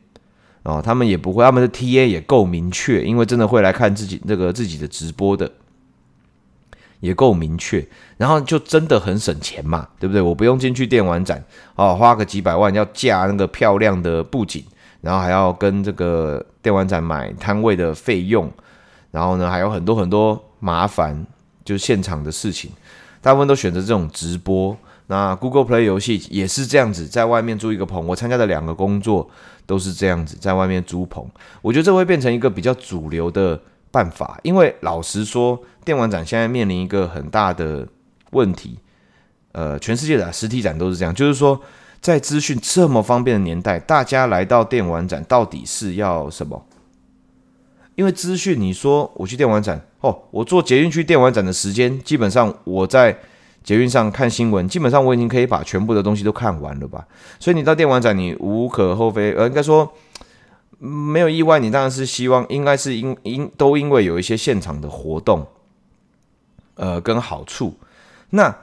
[0.64, 5.52] 哦，他们也不会，他们的 TA 也够明确，因为真的会来看自己那个自己的直播的。
[7.00, 7.86] 也够明确，
[8.18, 10.22] 然后就真的很省钱嘛，对不对？
[10.22, 11.44] 我不用进去电玩展
[11.76, 14.64] 哦，花个几百万要架那个漂亮的布景，
[15.02, 18.52] 然后还要跟这个电玩展买摊位的费用，
[19.12, 21.26] 然后呢还有很多很多麻烦，
[21.64, 22.72] 就是现场的事情，
[23.22, 24.76] 大部分都选择这种直播。
[25.08, 28.08] 那 Google Play 游戏也是这样子，在外面租一个棚。
[28.08, 29.30] 我参加的两个工作
[29.68, 31.24] 都是这样子，在外面租棚。
[31.62, 33.62] 我觉得这会变成一个比较主流的
[33.96, 37.88] 办法，因为老实说，电玩展现在面临一个很大的
[38.32, 38.78] 问题，
[39.54, 41.58] 呃，全世界的实体展都是这样，就是说，
[42.02, 46.66] 在资讯这么方便的年代，大家来到电玩展到底是要什么？
[47.96, 53.18] 因为资讯，你说我去电玩展，哦，我坐捷运去电玩展的时间，基本上我在
[53.64, 57.08] 捷运上看新闻，基本上我已经可以把全部的东西都看完了吧？
[57.40, 59.90] 所以你到电玩展，你无可厚非，呃，应该说。
[60.78, 65.48] 没有意外，你当然是希望，应该是因因都因为有一些现场的活动，
[66.76, 67.80] 呃，跟好处。
[68.32, 68.56] 那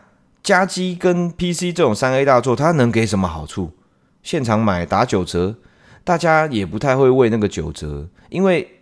[0.42, 3.72] 加机跟 PC 这种三 A 大作，它能给什么好处？
[4.22, 5.56] 现场买打九折，
[6.04, 8.80] 大家也不太会为那个九折，因为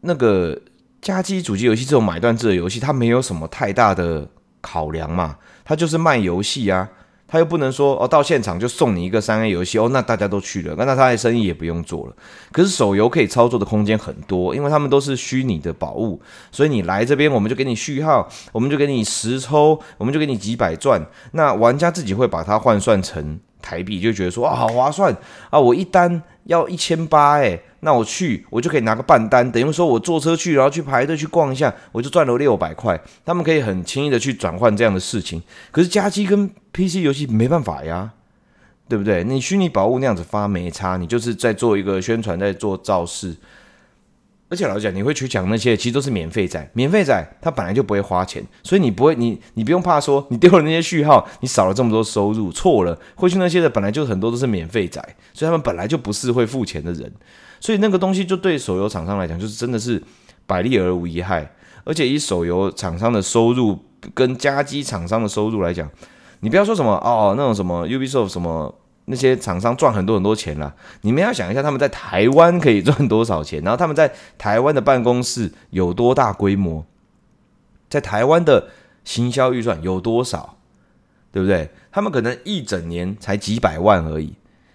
[0.00, 0.58] 那个
[1.02, 4.28] 加机主机游戏这种买断制的游戏，它没有什么太大的
[4.60, 6.88] 考量嘛，它就是卖游戏啊。
[7.30, 12.16] 他又不能说哦，到现场就送你一个三 A 游戏哦，那大家都去了，那他的生意也不用做了。
[12.50, 21.00] 可是手游可以操作的空间很多，因为他们都是虚拟的宝物，所以你来这边，我们就给你序号，我们就给你实抽，我们就给你几百钻。
[21.32, 25.16] 那玩家自己会把它换算成台币，就觉得说啊，好划算
[25.50, 27.60] 啊，我一单要一千八哎。
[27.80, 33.00] 那我去，我就可以拿个半单，等于说我坐车去，然后去排队去逛一下，我就赚了六百块。
[33.24, 35.42] 他们可以很轻易的去转换这样的事情。
[35.70, 38.12] 可是家机跟 PC 游戏没办法呀，
[38.88, 39.24] 对不对？
[39.24, 43.34] 你虚拟宝物那样子发没差，你就是在做一个宣传，在做造势。
[44.50, 46.70] 而且老实讲，你会去抢那些，其实都是免费仔。
[46.74, 52.50] 免费仔他本来就不会花钱，所以你不会，你你不用怕说你丢了那些序号，你少了这么多收入。
[52.50, 55.00] 错了，会去那些的本来就很多都是免费仔，
[55.32, 57.12] 所以他们本来就不是会付钱的人。
[57.60, 60.02] 所以那个东西就对手游厂商来讲，就是真的是
[60.46, 61.52] 百利而无一害。
[61.84, 63.78] 而且以手游厂商的收入
[64.14, 65.88] 跟家机厂商的收入来讲，
[66.40, 68.74] 你不要说什么哦，那种什么 Ubisoft 什么
[69.06, 76.84] 那些厂商赚很多很多钱啦，你们要想一下他们在台湾可以赚多少钱，然后他们在台湾的办公室有多大规模，
[77.88, 78.68] 在台湾的
[79.04, 80.56] 行销预算有多少，
[81.32, 81.70] 对不对？
[81.90, 84.34] 他们可能一整年才几百万而已，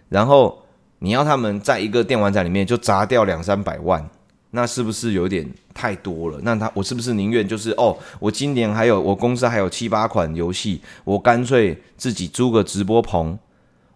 [0.09, 0.64] 然后。
[1.05, 4.03] 你要他们在一个电玩展里面就砸掉两三百万，
[4.49, 6.39] 那是不是有点太多了？
[6.41, 13.37] 那他我是不是宁愿就是哦，我今年还有我公司还有七八款游戏，我干脆自己租个直播棚，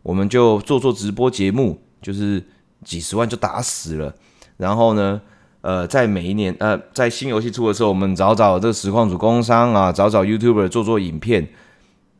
[0.03, 2.45] 我们就做做直播节目，就是
[2.83, 4.13] 几十万就打死了。
[4.57, 5.19] 然后呢，
[5.61, 11.47] 呃，在每一年呃，在新游戏出的时候，我们找找这个实况主工商啊，找找 YouTuber 做做影片，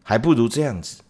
[0.02, 1.04] 还不如这样子。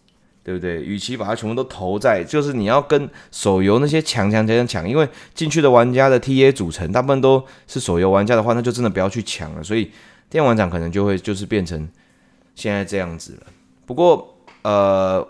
[0.50, 0.82] 对不对？
[0.82, 9.62] 与其把它全部都投在，就是你要跟手游那些抢抢抢抢，因为进去的玩家的 TA 组成大部分都是手游玩家的话，那就真的不要去抢了。
[9.62, 9.92] 所以
[10.28, 11.88] 电玩展可能就会就是变成
[12.56, 13.46] 现在这样子了。
[13.86, 15.24] 不过呃，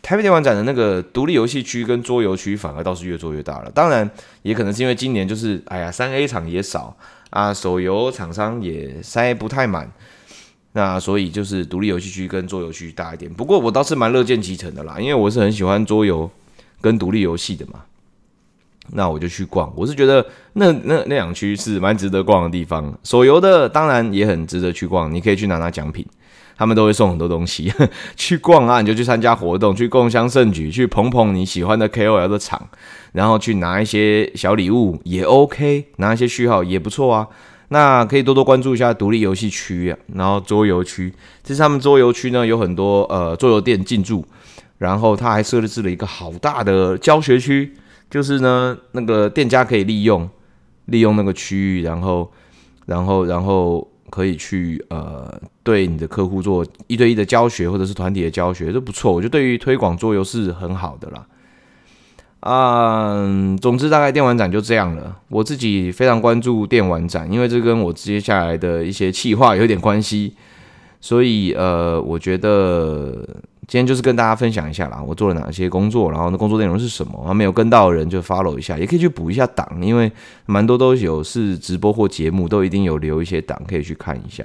[0.00, 3.70] 台北电玩展的那个独立游戏区跟桌游区反而倒是越做越大了。
[3.72, 4.08] 当然
[4.42, 6.96] 也可能是因为今年就是哎呀，三 A 厂也少
[7.30, 9.90] 啊，手游厂商也塞不太满。
[10.72, 16.30] 那所以就是独立游戏区跟桌游区大一点，不过我倒是蛮乐见其成的啦，因为我是很喜欢桌游
[16.80, 17.80] 跟独立游戏的嘛。
[18.92, 22.96] 那我就去逛，我是觉得那那那两区是蛮值得逛的地方。
[23.02, 26.06] 手游的当然也很值得去逛，你可以去拿拿奖品，
[26.56, 27.70] 他们都会送很多东西。
[28.16, 32.66] 去逛啊，你就去参加活动，去共襄盛举，去捧捧你喜欢的 KOL 的场，
[33.12, 37.28] 然后去拿一些小礼物也 OK，拿一些序号也不错啊。
[37.68, 44.24] 那可以多多关注一下独立游戏区啊，然后桌游区，其实他们桌游区呢有很多呃桌游店进驻，
[44.78, 47.74] 然后他还设置了一个好大的教学区，
[48.10, 50.28] 就是呢那个店家可以利用，
[50.86, 52.32] 利用那个区域，然后
[52.86, 59.12] 然后然后可以去呃对你的客户做一对一的教学，或者是团体的教学，都不错。
[59.12, 61.26] 我觉得对于推广桌游是很好的啦。
[62.40, 63.26] 啊、
[63.60, 65.16] 总之大概电玩展就这样了。
[65.28, 70.34] 我自己非常关注电玩展，因为这跟我接下来的一些企划有点关系，
[71.00, 73.12] 所以呃，我觉得
[73.66, 77.22] 今天就是跟大家分享一下啦，我做了哪些工作，然后那工作内容是什么。
[77.26, 80.10] 还没有跟到的人就 follow 一下，也可以去补一下档，因为
[80.46, 84.44] 蛮多都有是直播或节目，都一定有留一些档可以去看一下。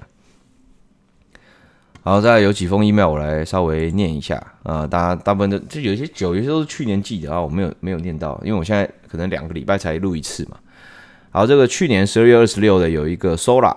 [2.05, 4.87] 好，再有几封 email，我来稍微念一下啊、呃。
[4.89, 10.57] 大家大部分都就有些酒，有些都是去年寄的啊，我没有没有念到，因为我现在可能两个礼拜才录一次嘛。
[11.31, 13.73] 好，这个去年十二月二十六的有一个 Sola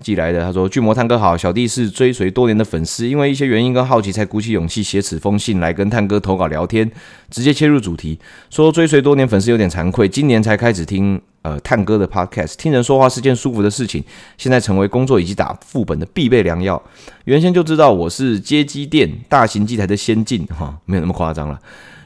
[0.00, 6.90] 寄来的，他说：“巨魔探哥好，小弟是追随多年的粉丝，因为一些原因跟好奇才鼓起勇气写此封信来跟探哥投稿聊天，
[7.30, 8.18] 直接切入主题，
[8.50, 14.02] 说追随多年粉丝有点惭愧，今年才开始听。”呃，探哥的 podcast，听人说话是件舒服的事情，
[14.36, 16.82] 现在成为工作以及打副本的必备良药。
[17.26, 21.56] 原先就知道我是街机店大型机台的先进哈，没有那么夸张了。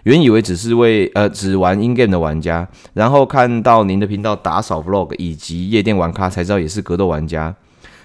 [0.03, 7.55] 原以为只是为呃只玩 in game 的玩家，然后看到您的频道打扫 vlog 以及夜店玩咖，才知道也是格斗玩家。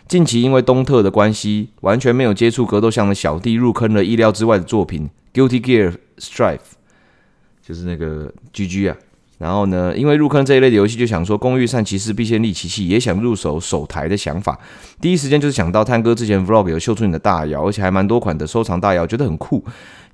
[0.07, 6.57] 近期因为东特的关系，完全没有接触格斗向的小弟入坑了意料之外的作品《Guilty Gear Strive》，
[7.65, 8.97] 就是那个 GG 啊。
[9.37, 14.57] 然后呢，因为入坑这一类的游戏，就想说“工欲善其事，必先利其器”，也想入手手台的想法。
[15.01, 19.61] 第一时间就是想到探哥之前 Vlog 有秀出你的大窑，而且还蛮多款的收藏大窑，觉得很酷。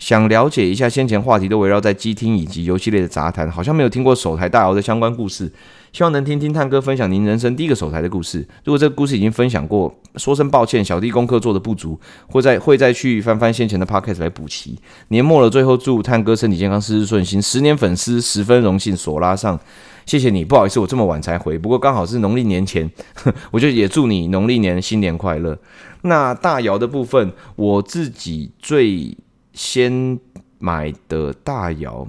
[0.01, 5.49] 想了解一下，先前话题都围绕在机厅以及游戏类的杂谈，好像没有听过手台大姚的相关故事。
[5.93, 8.39] 希望能听听探哥分享您人生第一个手台的故事。
[8.63, 14.75] 如果这个故事已经分享过，说声抱歉，小弟功课做的不足，会再会再去翻翻先前的 podcast 来补齐。
[15.09, 17.39] 年末了，最后祝探哥身体健康，事事顺心。
[17.39, 19.59] 十年粉丝十分荣幸，索拉上，
[20.07, 20.43] 谢谢你。
[20.43, 22.89] 不好意思，我这么晚才回，不过刚好是农历年前，
[23.51, 25.55] 我就也祝你农历年新年快乐。
[26.01, 29.15] 那大姚的部分，我自己最
[29.53, 30.19] 先
[30.59, 32.07] 买的大窑，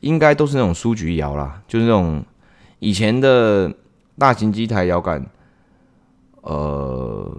[0.00, 2.24] 应该都是那种书局窑啦，就是那种。
[2.80, 3.72] 以前的
[4.18, 5.24] 大型机台摇杆，
[6.42, 7.34] 呃，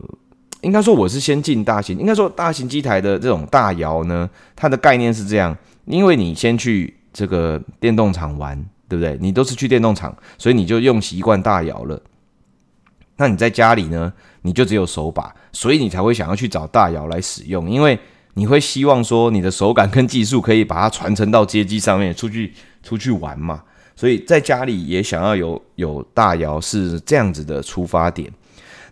[0.61, 5.55] 应该说我是先进大型，应该说大型机台的这种大窑呢，它的概念是这样，
[5.85, 8.57] 因为你先去这个电动厂玩，
[8.89, 9.15] 对不对？
[9.21, 12.01] 你都是去电动厂，所以你就用习惯大窑了。
[13.17, 17.99] 那你在家里呢，你就只有手把，所以你才会想要去找大窑来使用，因为
[18.35, 23.63] 你会希望说你的手感跟技术可以把它传承到街机上面，出去出去玩嘛。
[23.95, 28.29] 所以在家里也想要有有大窑是这样子的出发点。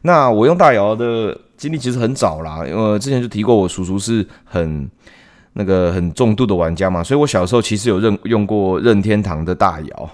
[0.01, 4.89] 那我用大窑的经历其实很早啦，因为之前就提过，我叔叔是很
[5.53, 10.10] 那个很重度的玩家嘛，所以我小时候其实有任用过任天堂的大窑，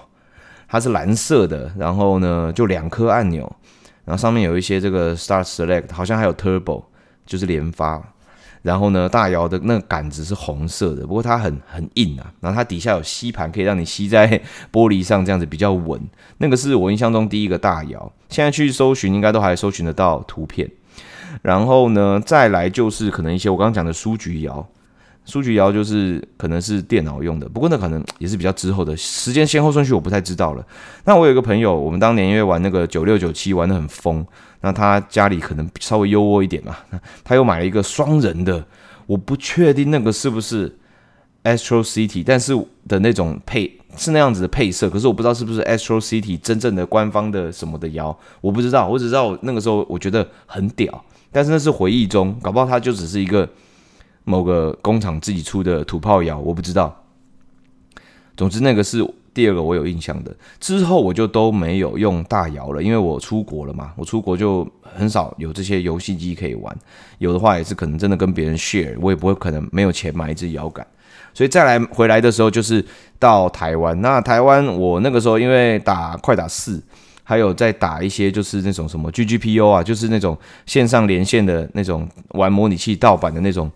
[0.68, 3.50] 它是蓝色的，然后呢就两颗按钮，
[4.04, 6.82] 然后上面有一些这个 Start Select，好像还有 Turbo，
[7.24, 8.02] 就是连发。
[8.62, 12.32] 然后呢，大窑的那个杆子是红色的，不过它很很硬啊。
[12.40, 14.28] 然后它底下有吸盘，可以让你吸在
[14.70, 16.00] 玻璃上，这样子比较稳。
[16.38, 20.70] 那个是我印象中第一个大窑，现在去搜寻应该都还搜寻得到图片。
[21.42, 24.68] 然后呢，再来就是可能一些我刚刚讲的书局窑，
[25.30, 30.66] 数据摇就是可能是电脑用的，不过那可能也是比较之后的时间先后顺序，我不太知道了。
[31.04, 34.26] 那我有一个朋友，我们当年因为玩那个九六九七玩得很疯。
[34.62, 36.76] 那他家里可能稍微优渥一点嘛，
[37.24, 38.62] 他又买了一个双人的，
[39.06, 40.70] 我不确定那个是不是
[41.44, 42.54] Astro City，但是
[42.86, 53.48] 的那种配是那样子的配色，可是我不知道是不是 Astro City 真正的官方的什么的摇，我不知道，我只知道那个时候我觉得很屌，但是那是回忆中，搞不好它就只是一个
[54.24, 57.04] 某个工厂自己出的土炮窑，我不知道。
[58.36, 59.06] 总之那个是。
[59.32, 66.76] 第二个我有印象的，之后我就都没有用大窑了，因为我出国了嘛，我出国就很少有这些游戏机可以玩，
[67.18, 70.84] 有的话也是可能真的跟别人 share，我也不会可能没有钱买一支摇杆，
[71.32, 72.84] 所以再来回来的时候就是
[73.20, 76.82] 到台湾，那台湾我那个时候因为打快打四，
[77.22, 83.70] 还有在打一些就是那种什么 GGPO 啊，就是那种线上连线的那种玩模拟器盗版的那种，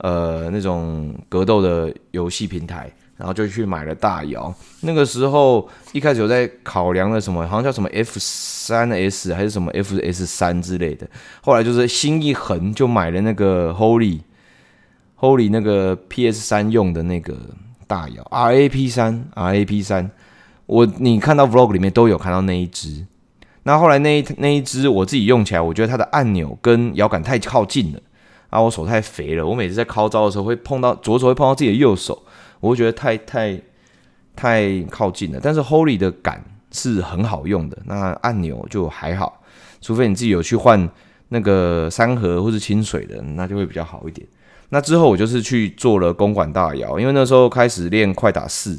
[0.00, 2.90] 呃，那种格斗的游戏平台。
[3.16, 11.06] 然后就去买了大摇，那个时候一开始有在考量了什么，好像叫什么 F 三 S 还是什么 F S 三之类的。
[11.42, 14.20] 后来就是心一横，就买了那个 Holy
[15.18, 17.36] Holy 那个 P S 三用的那个
[17.86, 20.10] 大摇 R A P 三 R A P 三。
[20.64, 23.04] 我你看到 Vlog 里面都有看到那一只。
[23.64, 28.00] 那后来那一那一只我自己用起来，我觉得它的按钮跟摇杆太靠近了
[28.50, 32.22] 啊，我手太肥了，我每次在靠招的时候会碰到左手会碰到自己的右手。
[32.60, 33.58] 我会觉得太太
[34.36, 39.42] 太靠近了，但是 Holy 的杆是很好用的，那按钮就还好，
[39.80, 40.86] 除非你自己有去换
[41.28, 44.26] 那个三和或是清水的，那就会比较好一点。
[44.68, 48.78] 那之后我就是去做了公馆大窑，因为那时候开始练快打四，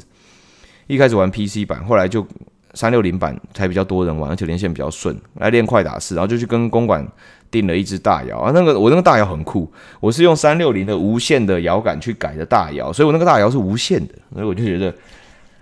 [0.86, 2.26] 一开始玩 PC 版，后来就
[2.74, 7.06] 三六零版才比较多人玩，而且连线比较顺，来练快打四，然后就去跟公馆
[7.52, 8.50] 订了一只大窑啊。
[8.52, 14.92] 那个我那个大窑很酷，我是用三六零的无线的摇杆去改的大窑，所以我那个大窑是无线的，所以我就觉得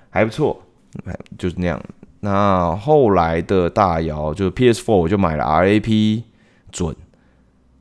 [0.09, 0.59] 还不错，
[1.36, 1.78] 就是那样。
[2.20, 6.22] 那后来的大窑就 PS4，我就买了 RAP
[6.72, 6.97] 准。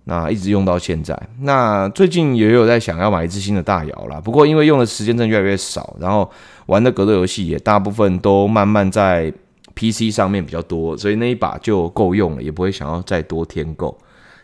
[0.05, 1.16] 那一直用到现在。
[1.41, 6.28] 那最近也有在想要买一支新的大窑啦，不过因为用的时间真的越来越少，然后
[6.66, 9.32] 玩的格斗游戏也大部分都慢慢在
[9.80, 13.97] PC 上面比较多，所以那一把就够用了，也不会想要再多添购。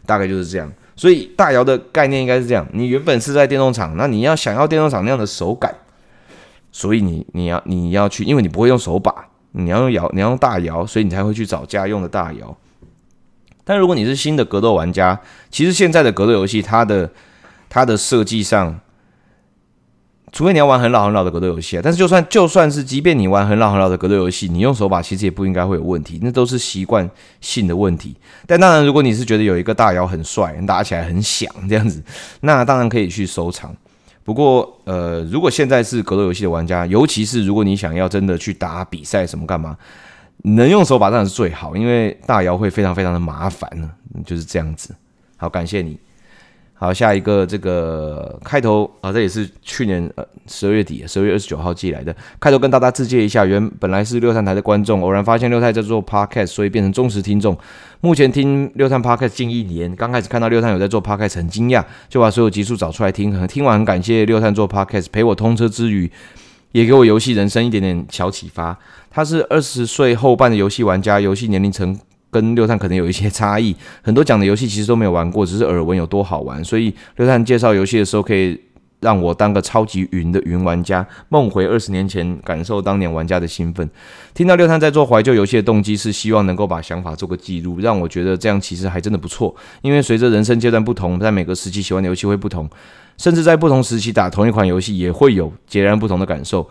[0.05, 0.71] 大概就是这样。
[0.95, 5.75] 所以大窑的概念应该是这样：你原本是在电动厂，那你要想要电动厂那样的手感，
[6.71, 9.13] 所以你你要你要去，因为你不会用手把，
[9.51, 12.55] 你要用摇，你要用大摇，所以你才会去找家用的大摇。
[13.65, 15.19] 但如果你是新的格斗玩家，
[15.49, 17.11] 其实现在的格斗游戏，它的
[17.67, 18.79] 它的设计上，
[20.36, 27.09] 除非你要玩很老很老的格斗游戏啊，但是就算就算是，即便你玩很老很老的格斗游戏，你用手把其实也不应该会有问题，那都是习惯
[27.39, 28.13] 性的问题。
[28.45, 32.03] 但当然，如果你是觉得有一个大窑很帅，打起来很响这样子，
[32.41, 33.73] 那当然可以去收藏。
[34.25, 39.77] 不过，呃，如果现在是格斗游戏的玩家，尤其是如果你想要真的去打比赛什么干嘛？
[40.43, 43.89] 能用手把当然是最好，因为大窑会非常非常的麻烦呢，
[44.25, 44.93] 就是这样子。
[45.38, 45.97] 好，感谢你。
[46.78, 52.13] 好，下一个这个开头啊，这也是去年呃十二月底十二月二十九号寄来的。
[52.38, 57.57] 开头跟大家自介一下，原本来是六探台的观众，偶然发现六探在做 podcast，所以变成忠实听众。
[58.01, 63.47] 目前听六探 podcast 近一年，刚开始看到六探有在做 podcast，很惊讶，就把所有集数找出来听。
[63.47, 66.11] 听完很感谢六探做 podcast，陪我通车之余，
[66.73, 68.78] 也给我游戏人生一点点小启发。
[69.09, 71.97] 他是二十岁后半的游戏玩家，游戏年龄层
[72.36, 73.73] 跟六探可能有一些 差异。
[74.01, 76.61] 很多讲的游戏其实都没有玩过，只是耳闻有多好玩。
[76.61, 78.59] 所以六探介绍游戏的时候，可以
[78.99, 83.89] 让我当个超级云的云玩家，梦回二十年前，感受当年玩家的兴奋。
[84.33, 89.55] 听到六探在做怀旧游戏的动机是希望能够把想法做个记录，让我觉得这样其实还真的不错。
[89.81, 92.69] 因为随着人生阶段不同，在每个时期喜欢的游戏会不同，
[93.17, 96.67] 甚至在不同时期打同一款游戏也会有截然不同的感受。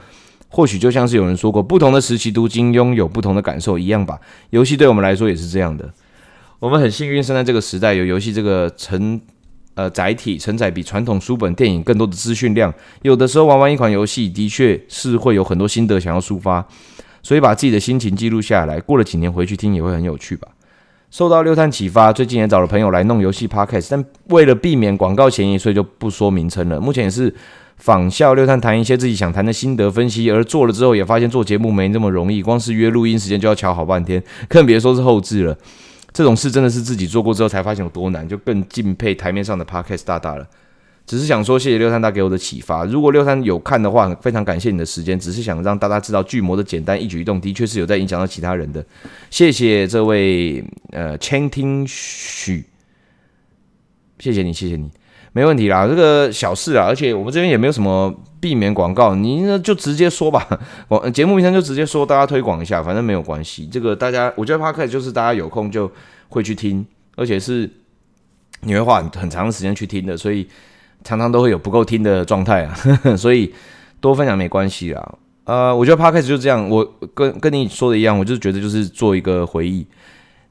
[0.55, 4.21] 或许就像是有人说过，不同的时期读经拥有不同的感受一样吧。
[4.51, 5.93] 游戏对我们来说也是这样的。
[6.61, 9.21] 我们很幸运生在这个时代，有游戏这个承
[9.75, 12.73] 呃载体承载比传统书本、电影更多的资讯量。
[13.03, 16.65] 有的时候玩完一款游戏，的确是会有很多心得想要抒发，
[17.21, 20.47] 所以把自己的心情记录下来，过了几年回去听也会很有趣吧。
[21.11, 26.81] 受到六探启发，最近也找了朋友来弄游戏 Podcast，但为了避免广告嫌疑，所以就不说名称了。
[26.81, 27.35] 目前也是。
[27.77, 35.57] 仿效六探谈一些自己想谈的心得分析，而做了之后也发现做节目没那么容易，光是约录音时间就要乔好半天，更别说是后制了。
[36.13, 40.47] 这种事真的是自己做过之后才发现有多难，就更敬佩台面上的 Podcast 大大了。
[41.07, 45.19] 只是想说谢谢六三大给我的启发，如果六三有看的话，非常感谢你的时间。
[45.19, 48.83] 只是想让大家知道巨魔的简单一举一动的确是有在影响到其他人的。
[49.29, 52.65] 谢谢这位呃倾听许，
[54.19, 54.89] 谢谢你，谢谢你。
[55.37, 60.47] 没问题啦，这个小事啊，而且我们这边也没有什么避免广告，你呢就直接说吧，
[60.87, 63.67] 广节目名称就直接说，大家推广一下，反正没有关系。
[63.67, 65.91] 这个大家，我觉得 Podcast 就是大家有空就
[66.29, 67.69] 会去听，而且是
[68.61, 70.47] 你会花很很长的时间去听的，所以
[71.03, 73.53] 常常都会有不够听的状态啊，呵呵，所以
[74.01, 75.15] 多分享没关系啦。
[75.47, 79.85] 呃，我觉得 Podcast 就这样，我跟跟你说的一样，我就是觉得就是做一个回忆，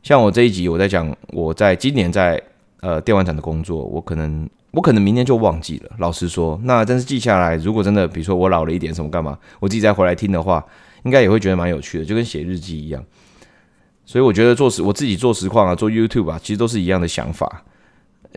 [0.04, 2.42] 像我这一集我在讲我在今年在
[2.82, 4.46] 呃电玩展的工作，我可能。
[4.74, 6.60] 我可能明天就忘记了，老实说。
[6.64, 10.66] 那但是记下来，如果真的，比如说我老了一点，什么干嘛，我自己再回来听的话，
[11.04, 13.04] 应该也会觉得蛮有趣的，就跟写日记一样。
[14.06, 17.64] 所以我觉得做实，我自己做实况啊，做 YouTube 啊，其实都是一样的想法，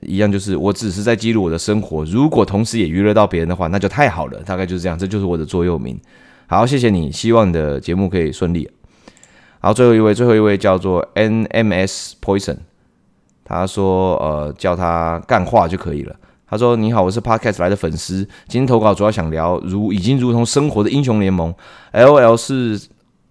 [0.02, 2.04] 一样就是我只是在记录我的生活。
[2.04, 4.38] 如果同时也娱乐到别人的话，那就太好了。
[4.44, 5.98] 大概就是这样，这就是我的座右铭。
[6.46, 8.70] 好，谢谢你，希望你的节目可以顺利。
[9.58, 12.58] 好，最后一位，最后一位叫做 NMS Poison，
[13.48, 16.14] 他说，呃，叫他干话就可以了。
[16.48, 18.24] 他说：“你好，我是 Podcast 来的粉丝。
[18.48, 21.54] 今天投稿主要想聊如已经如同生活的英雄联盟。
[21.92, 22.80] LOL 是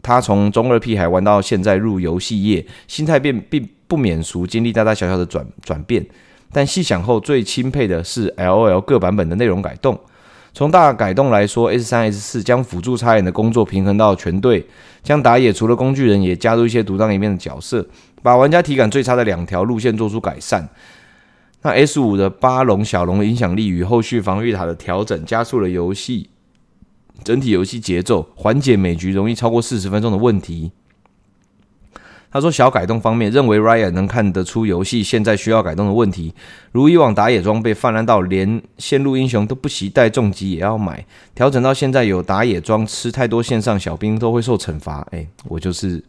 [0.02, 6.06] 他从中二屁孩玩到现在入游戏业，心态变并不免俗，经历大大小小的转转变。
[6.52, 10.00] 但细想后，最钦佩的是 LOL 各版本的内容改动。
[10.54, 14.66] 从大改动来说，S 三 S 四将辅助插眼的工作平衡到全队，
[15.04, 17.86] 将打野除了工具人也加入一些独当一面的角色，
[18.26, 20.68] 把玩家体感最差的两条路线做出改善。”
[21.62, 26.30] 那 S 五的巴龙小龙影响力与后续防御塔的调整，加速了游戏
[27.24, 30.72] 整体游戏节奏，缓解每局容易超过四十分钟的问题。
[32.32, 36.34] 他说小改动方面，认为 Riot 能看得出游戏现在需要改动的问题，
[36.74, 45.08] 如以往打野装备泛滥到连线路英雄都不惜带重击也要买，调整到现在有打野装吃太多线上小兵都会受惩罚。
[45.12, 46.04] 哎，我就是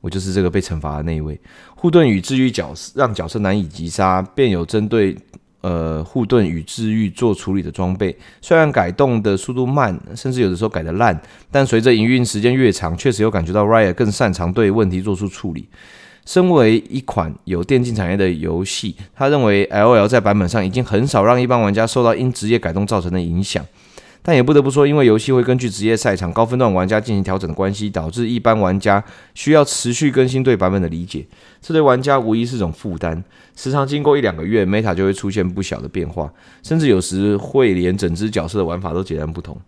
[0.00, 1.40] 我就是这个被惩罚的那一位。
[1.74, 5.16] 护盾与治愈角色让角色难以击杀，便有针对。
[5.62, 11.20] 呃，护盾与治愈做处理的装备，虽然改动的速度慢，甚至有的时候改得烂，
[11.50, 15.68] 但随着营运时间越长，确实有感觉到 Riot 更擅长对问题做出处理。
[16.24, 23.62] 身为一款有电竞产业的游戏，他认为 LOL 在版本上已经很少让一般玩家受到因职业改动造成的影响。
[24.22, 29.02] 但也不得不说，因为游戏会根据职业赛场高分段玩家进行调整的关系，导致一般玩家
[29.34, 31.26] 需要持续更新对版本的理解，
[31.62, 33.24] 这对玩家无疑是种负担。
[33.56, 39.58] 时常经过一两个月，Meta 就会出现不小的变化，甚至有时会连整只角色的玩法都截然不同。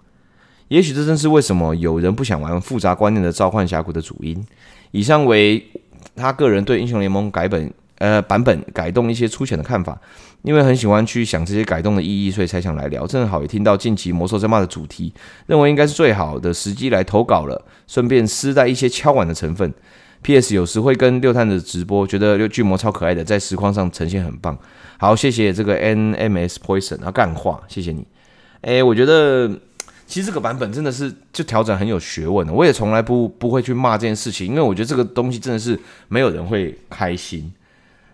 [0.68, 4.42] 也许这正是为什么有人不想玩复杂观念的召唤峡谷的主因。
[4.90, 5.66] 以上为
[6.14, 9.98] 他个人对英雄联盟改本呃版本改动一些粗浅的看法。
[10.42, 13.06] 因为很喜欢去想这些改动的意义，所以才想来聊。
[13.06, 15.12] 正好也听到近期魔兽争霸的主题，
[15.46, 19.72] 认为应该是最好的时机来投稿了，顺便丝带一些敲碗的成分。
[20.22, 20.54] P.S.
[20.54, 24.56] 有时会跟六探的直播，觉得六巨魔超可爱的，在实况上呈现很棒。
[24.98, 26.60] 好，谢谢这个 N.M.S.
[26.64, 28.06] Poison 啊，干话，谢谢你。
[28.60, 29.48] 诶，我觉得
[30.06, 32.52] 其实这个版本真的是就调整很有学问的。
[32.52, 35.76] 我也从来不不会去骂这件事情，因为我觉得这个东西真的是
[36.06, 37.52] 没有人会开心。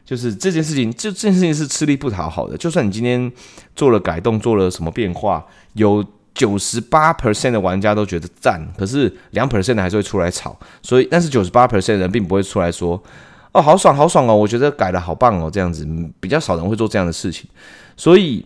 [0.08, 2.56] 就是这件事情，就这件事情是吃力不讨好的。
[2.56, 3.30] 就算你今天
[3.76, 5.44] 做了改动，做了什么变化，
[5.74, 6.02] 有
[6.32, 10.58] 九十八 percent 的玩家都觉得赞，可是两 percent 的还是会出来吵。
[10.80, 12.98] 所以，但是九十八 percent 的人并不会出来说
[13.52, 15.86] ：“哦，好爽，好爽哦！”我觉得改的好棒哦，这样子
[16.20, 17.46] 比较少人会做这样的事情。
[17.94, 18.42] 所以，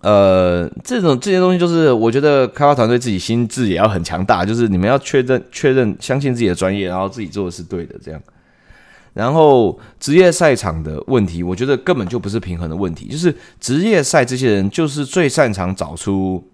[0.00, 8.18] 呃，这种这些东西，就是我觉得开发团队自己心智也要很强大，就是你们要确认、确认、相信自己的专业，然后自己做的是对的，这样。
[9.16, 16.46] 然后职业赛场的问题，我觉得根本就不是平衡的问题，就是职业赛这些人就是最擅长找出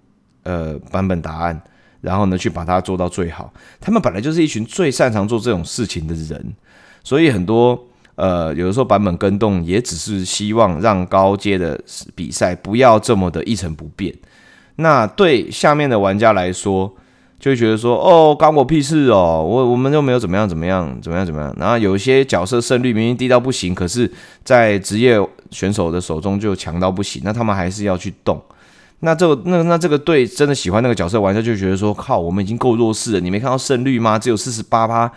[0.45, 1.61] 呃版本答案，
[2.01, 3.53] 然后呢去把它做到最好。
[3.81, 6.55] 他们本来就是一群最擅长做这种事情的人，
[7.03, 7.77] 所以很多
[8.15, 11.81] 呃有的时候版本更动也只是希望让高阶的
[12.15, 14.15] 比赛不要这么的一成不变。
[14.77, 16.95] 那对下面的玩家来说，
[17.43, 21.53] 就会觉得说，哦，关我屁事哦，我我们又没有怎么样怎么样怎么样怎么样。
[21.59, 24.09] 然后有一些角色胜率明明低到不行，可是，
[24.45, 25.21] 在职业
[25.51, 28.41] 选手的手中就强到不行，那他们还是要去动。
[29.01, 34.17] 那这个那那这个队真的喜欢那个角色玩家就觉得说，靠，我们已经够弱势了，你没看到胜率吗？
[34.17, 35.11] 只有四十八趴。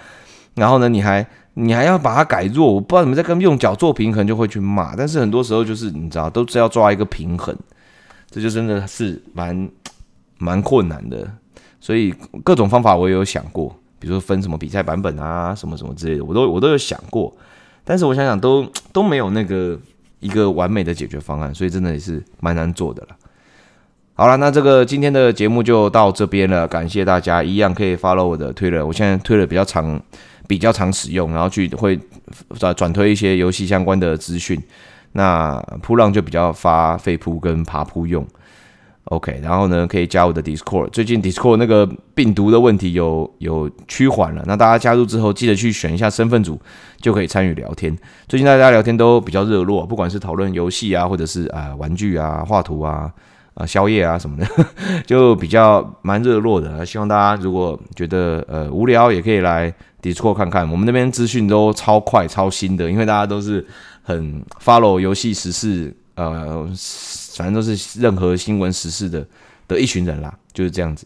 [0.55, 1.23] 然后呢，你还
[1.53, 4.95] 你还要把它改弱，我不知道你们在跟用脚做平衡，就会去骂。
[4.95, 7.55] 但是很多时候就是你知道，都是要抓一个平衡，
[8.31, 9.69] 这就真的是蛮
[10.39, 11.29] 蛮困难的。
[11.85, 12.11] 所以
[12.43, 13.69] 各种方法我也有想过，
[13.99, 17.31] 比如说分什么比赛版本啊，什么什么之类的，我都我都有想过，
[17.83, 19.79] 但是我想想都都没有那个
[20.19, 23.09] 一个完美的解决方案，所以真的也是蛮难做的了。
[24.15, 30.01] 好了，那这个今天的节目就到这边了，感谢大家，一样可以 follow 我的推了，我现在推了比较长，
[30.47, 31.99] 比较常使用，然后去会
[32.57, 34.59] 转转推一些游戏相关的资讯，
[35.11, 38.25] 那扑浪就比较发废扑跟爬扑用。
[39.05, 40.89] OK，然后呢，可以加我的 Discord。
[40.89, 44.43] 最近 Discord 那个病毒的问题有有趋缓了。
[44.47, 46.59] 那大家加入之后，记得去选一下身份组，
[46.99, 47.95] 就可以参与聊天。
[48.27, 53.11] 最近大家聊天都比较热络，不管是讨论游戏啊，或者是啊、玩具啊、画图啊、
[53.53, 54.47] 啊、宵夜啊什么的，
[55.05, 56.83] 就比较蛮热络的。
[56.83, 60.67] 希望大家如果觉得呃无聊，也可以来 Discord 看看。
[60.71, 63.63] 我们那边资讯都超快、超新的，因为大家都是
[64.01, 66.69] 很 follow 游戏时事，呃。
[67.35, 69.27] 反正都是任何新闻时事的
[69.67, 71.05] 的一群人啦，就是这样子。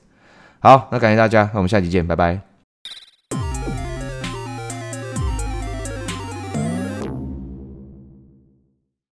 [0.59, 2.48] 好，那感谢大家，那我们下期见，拜拜。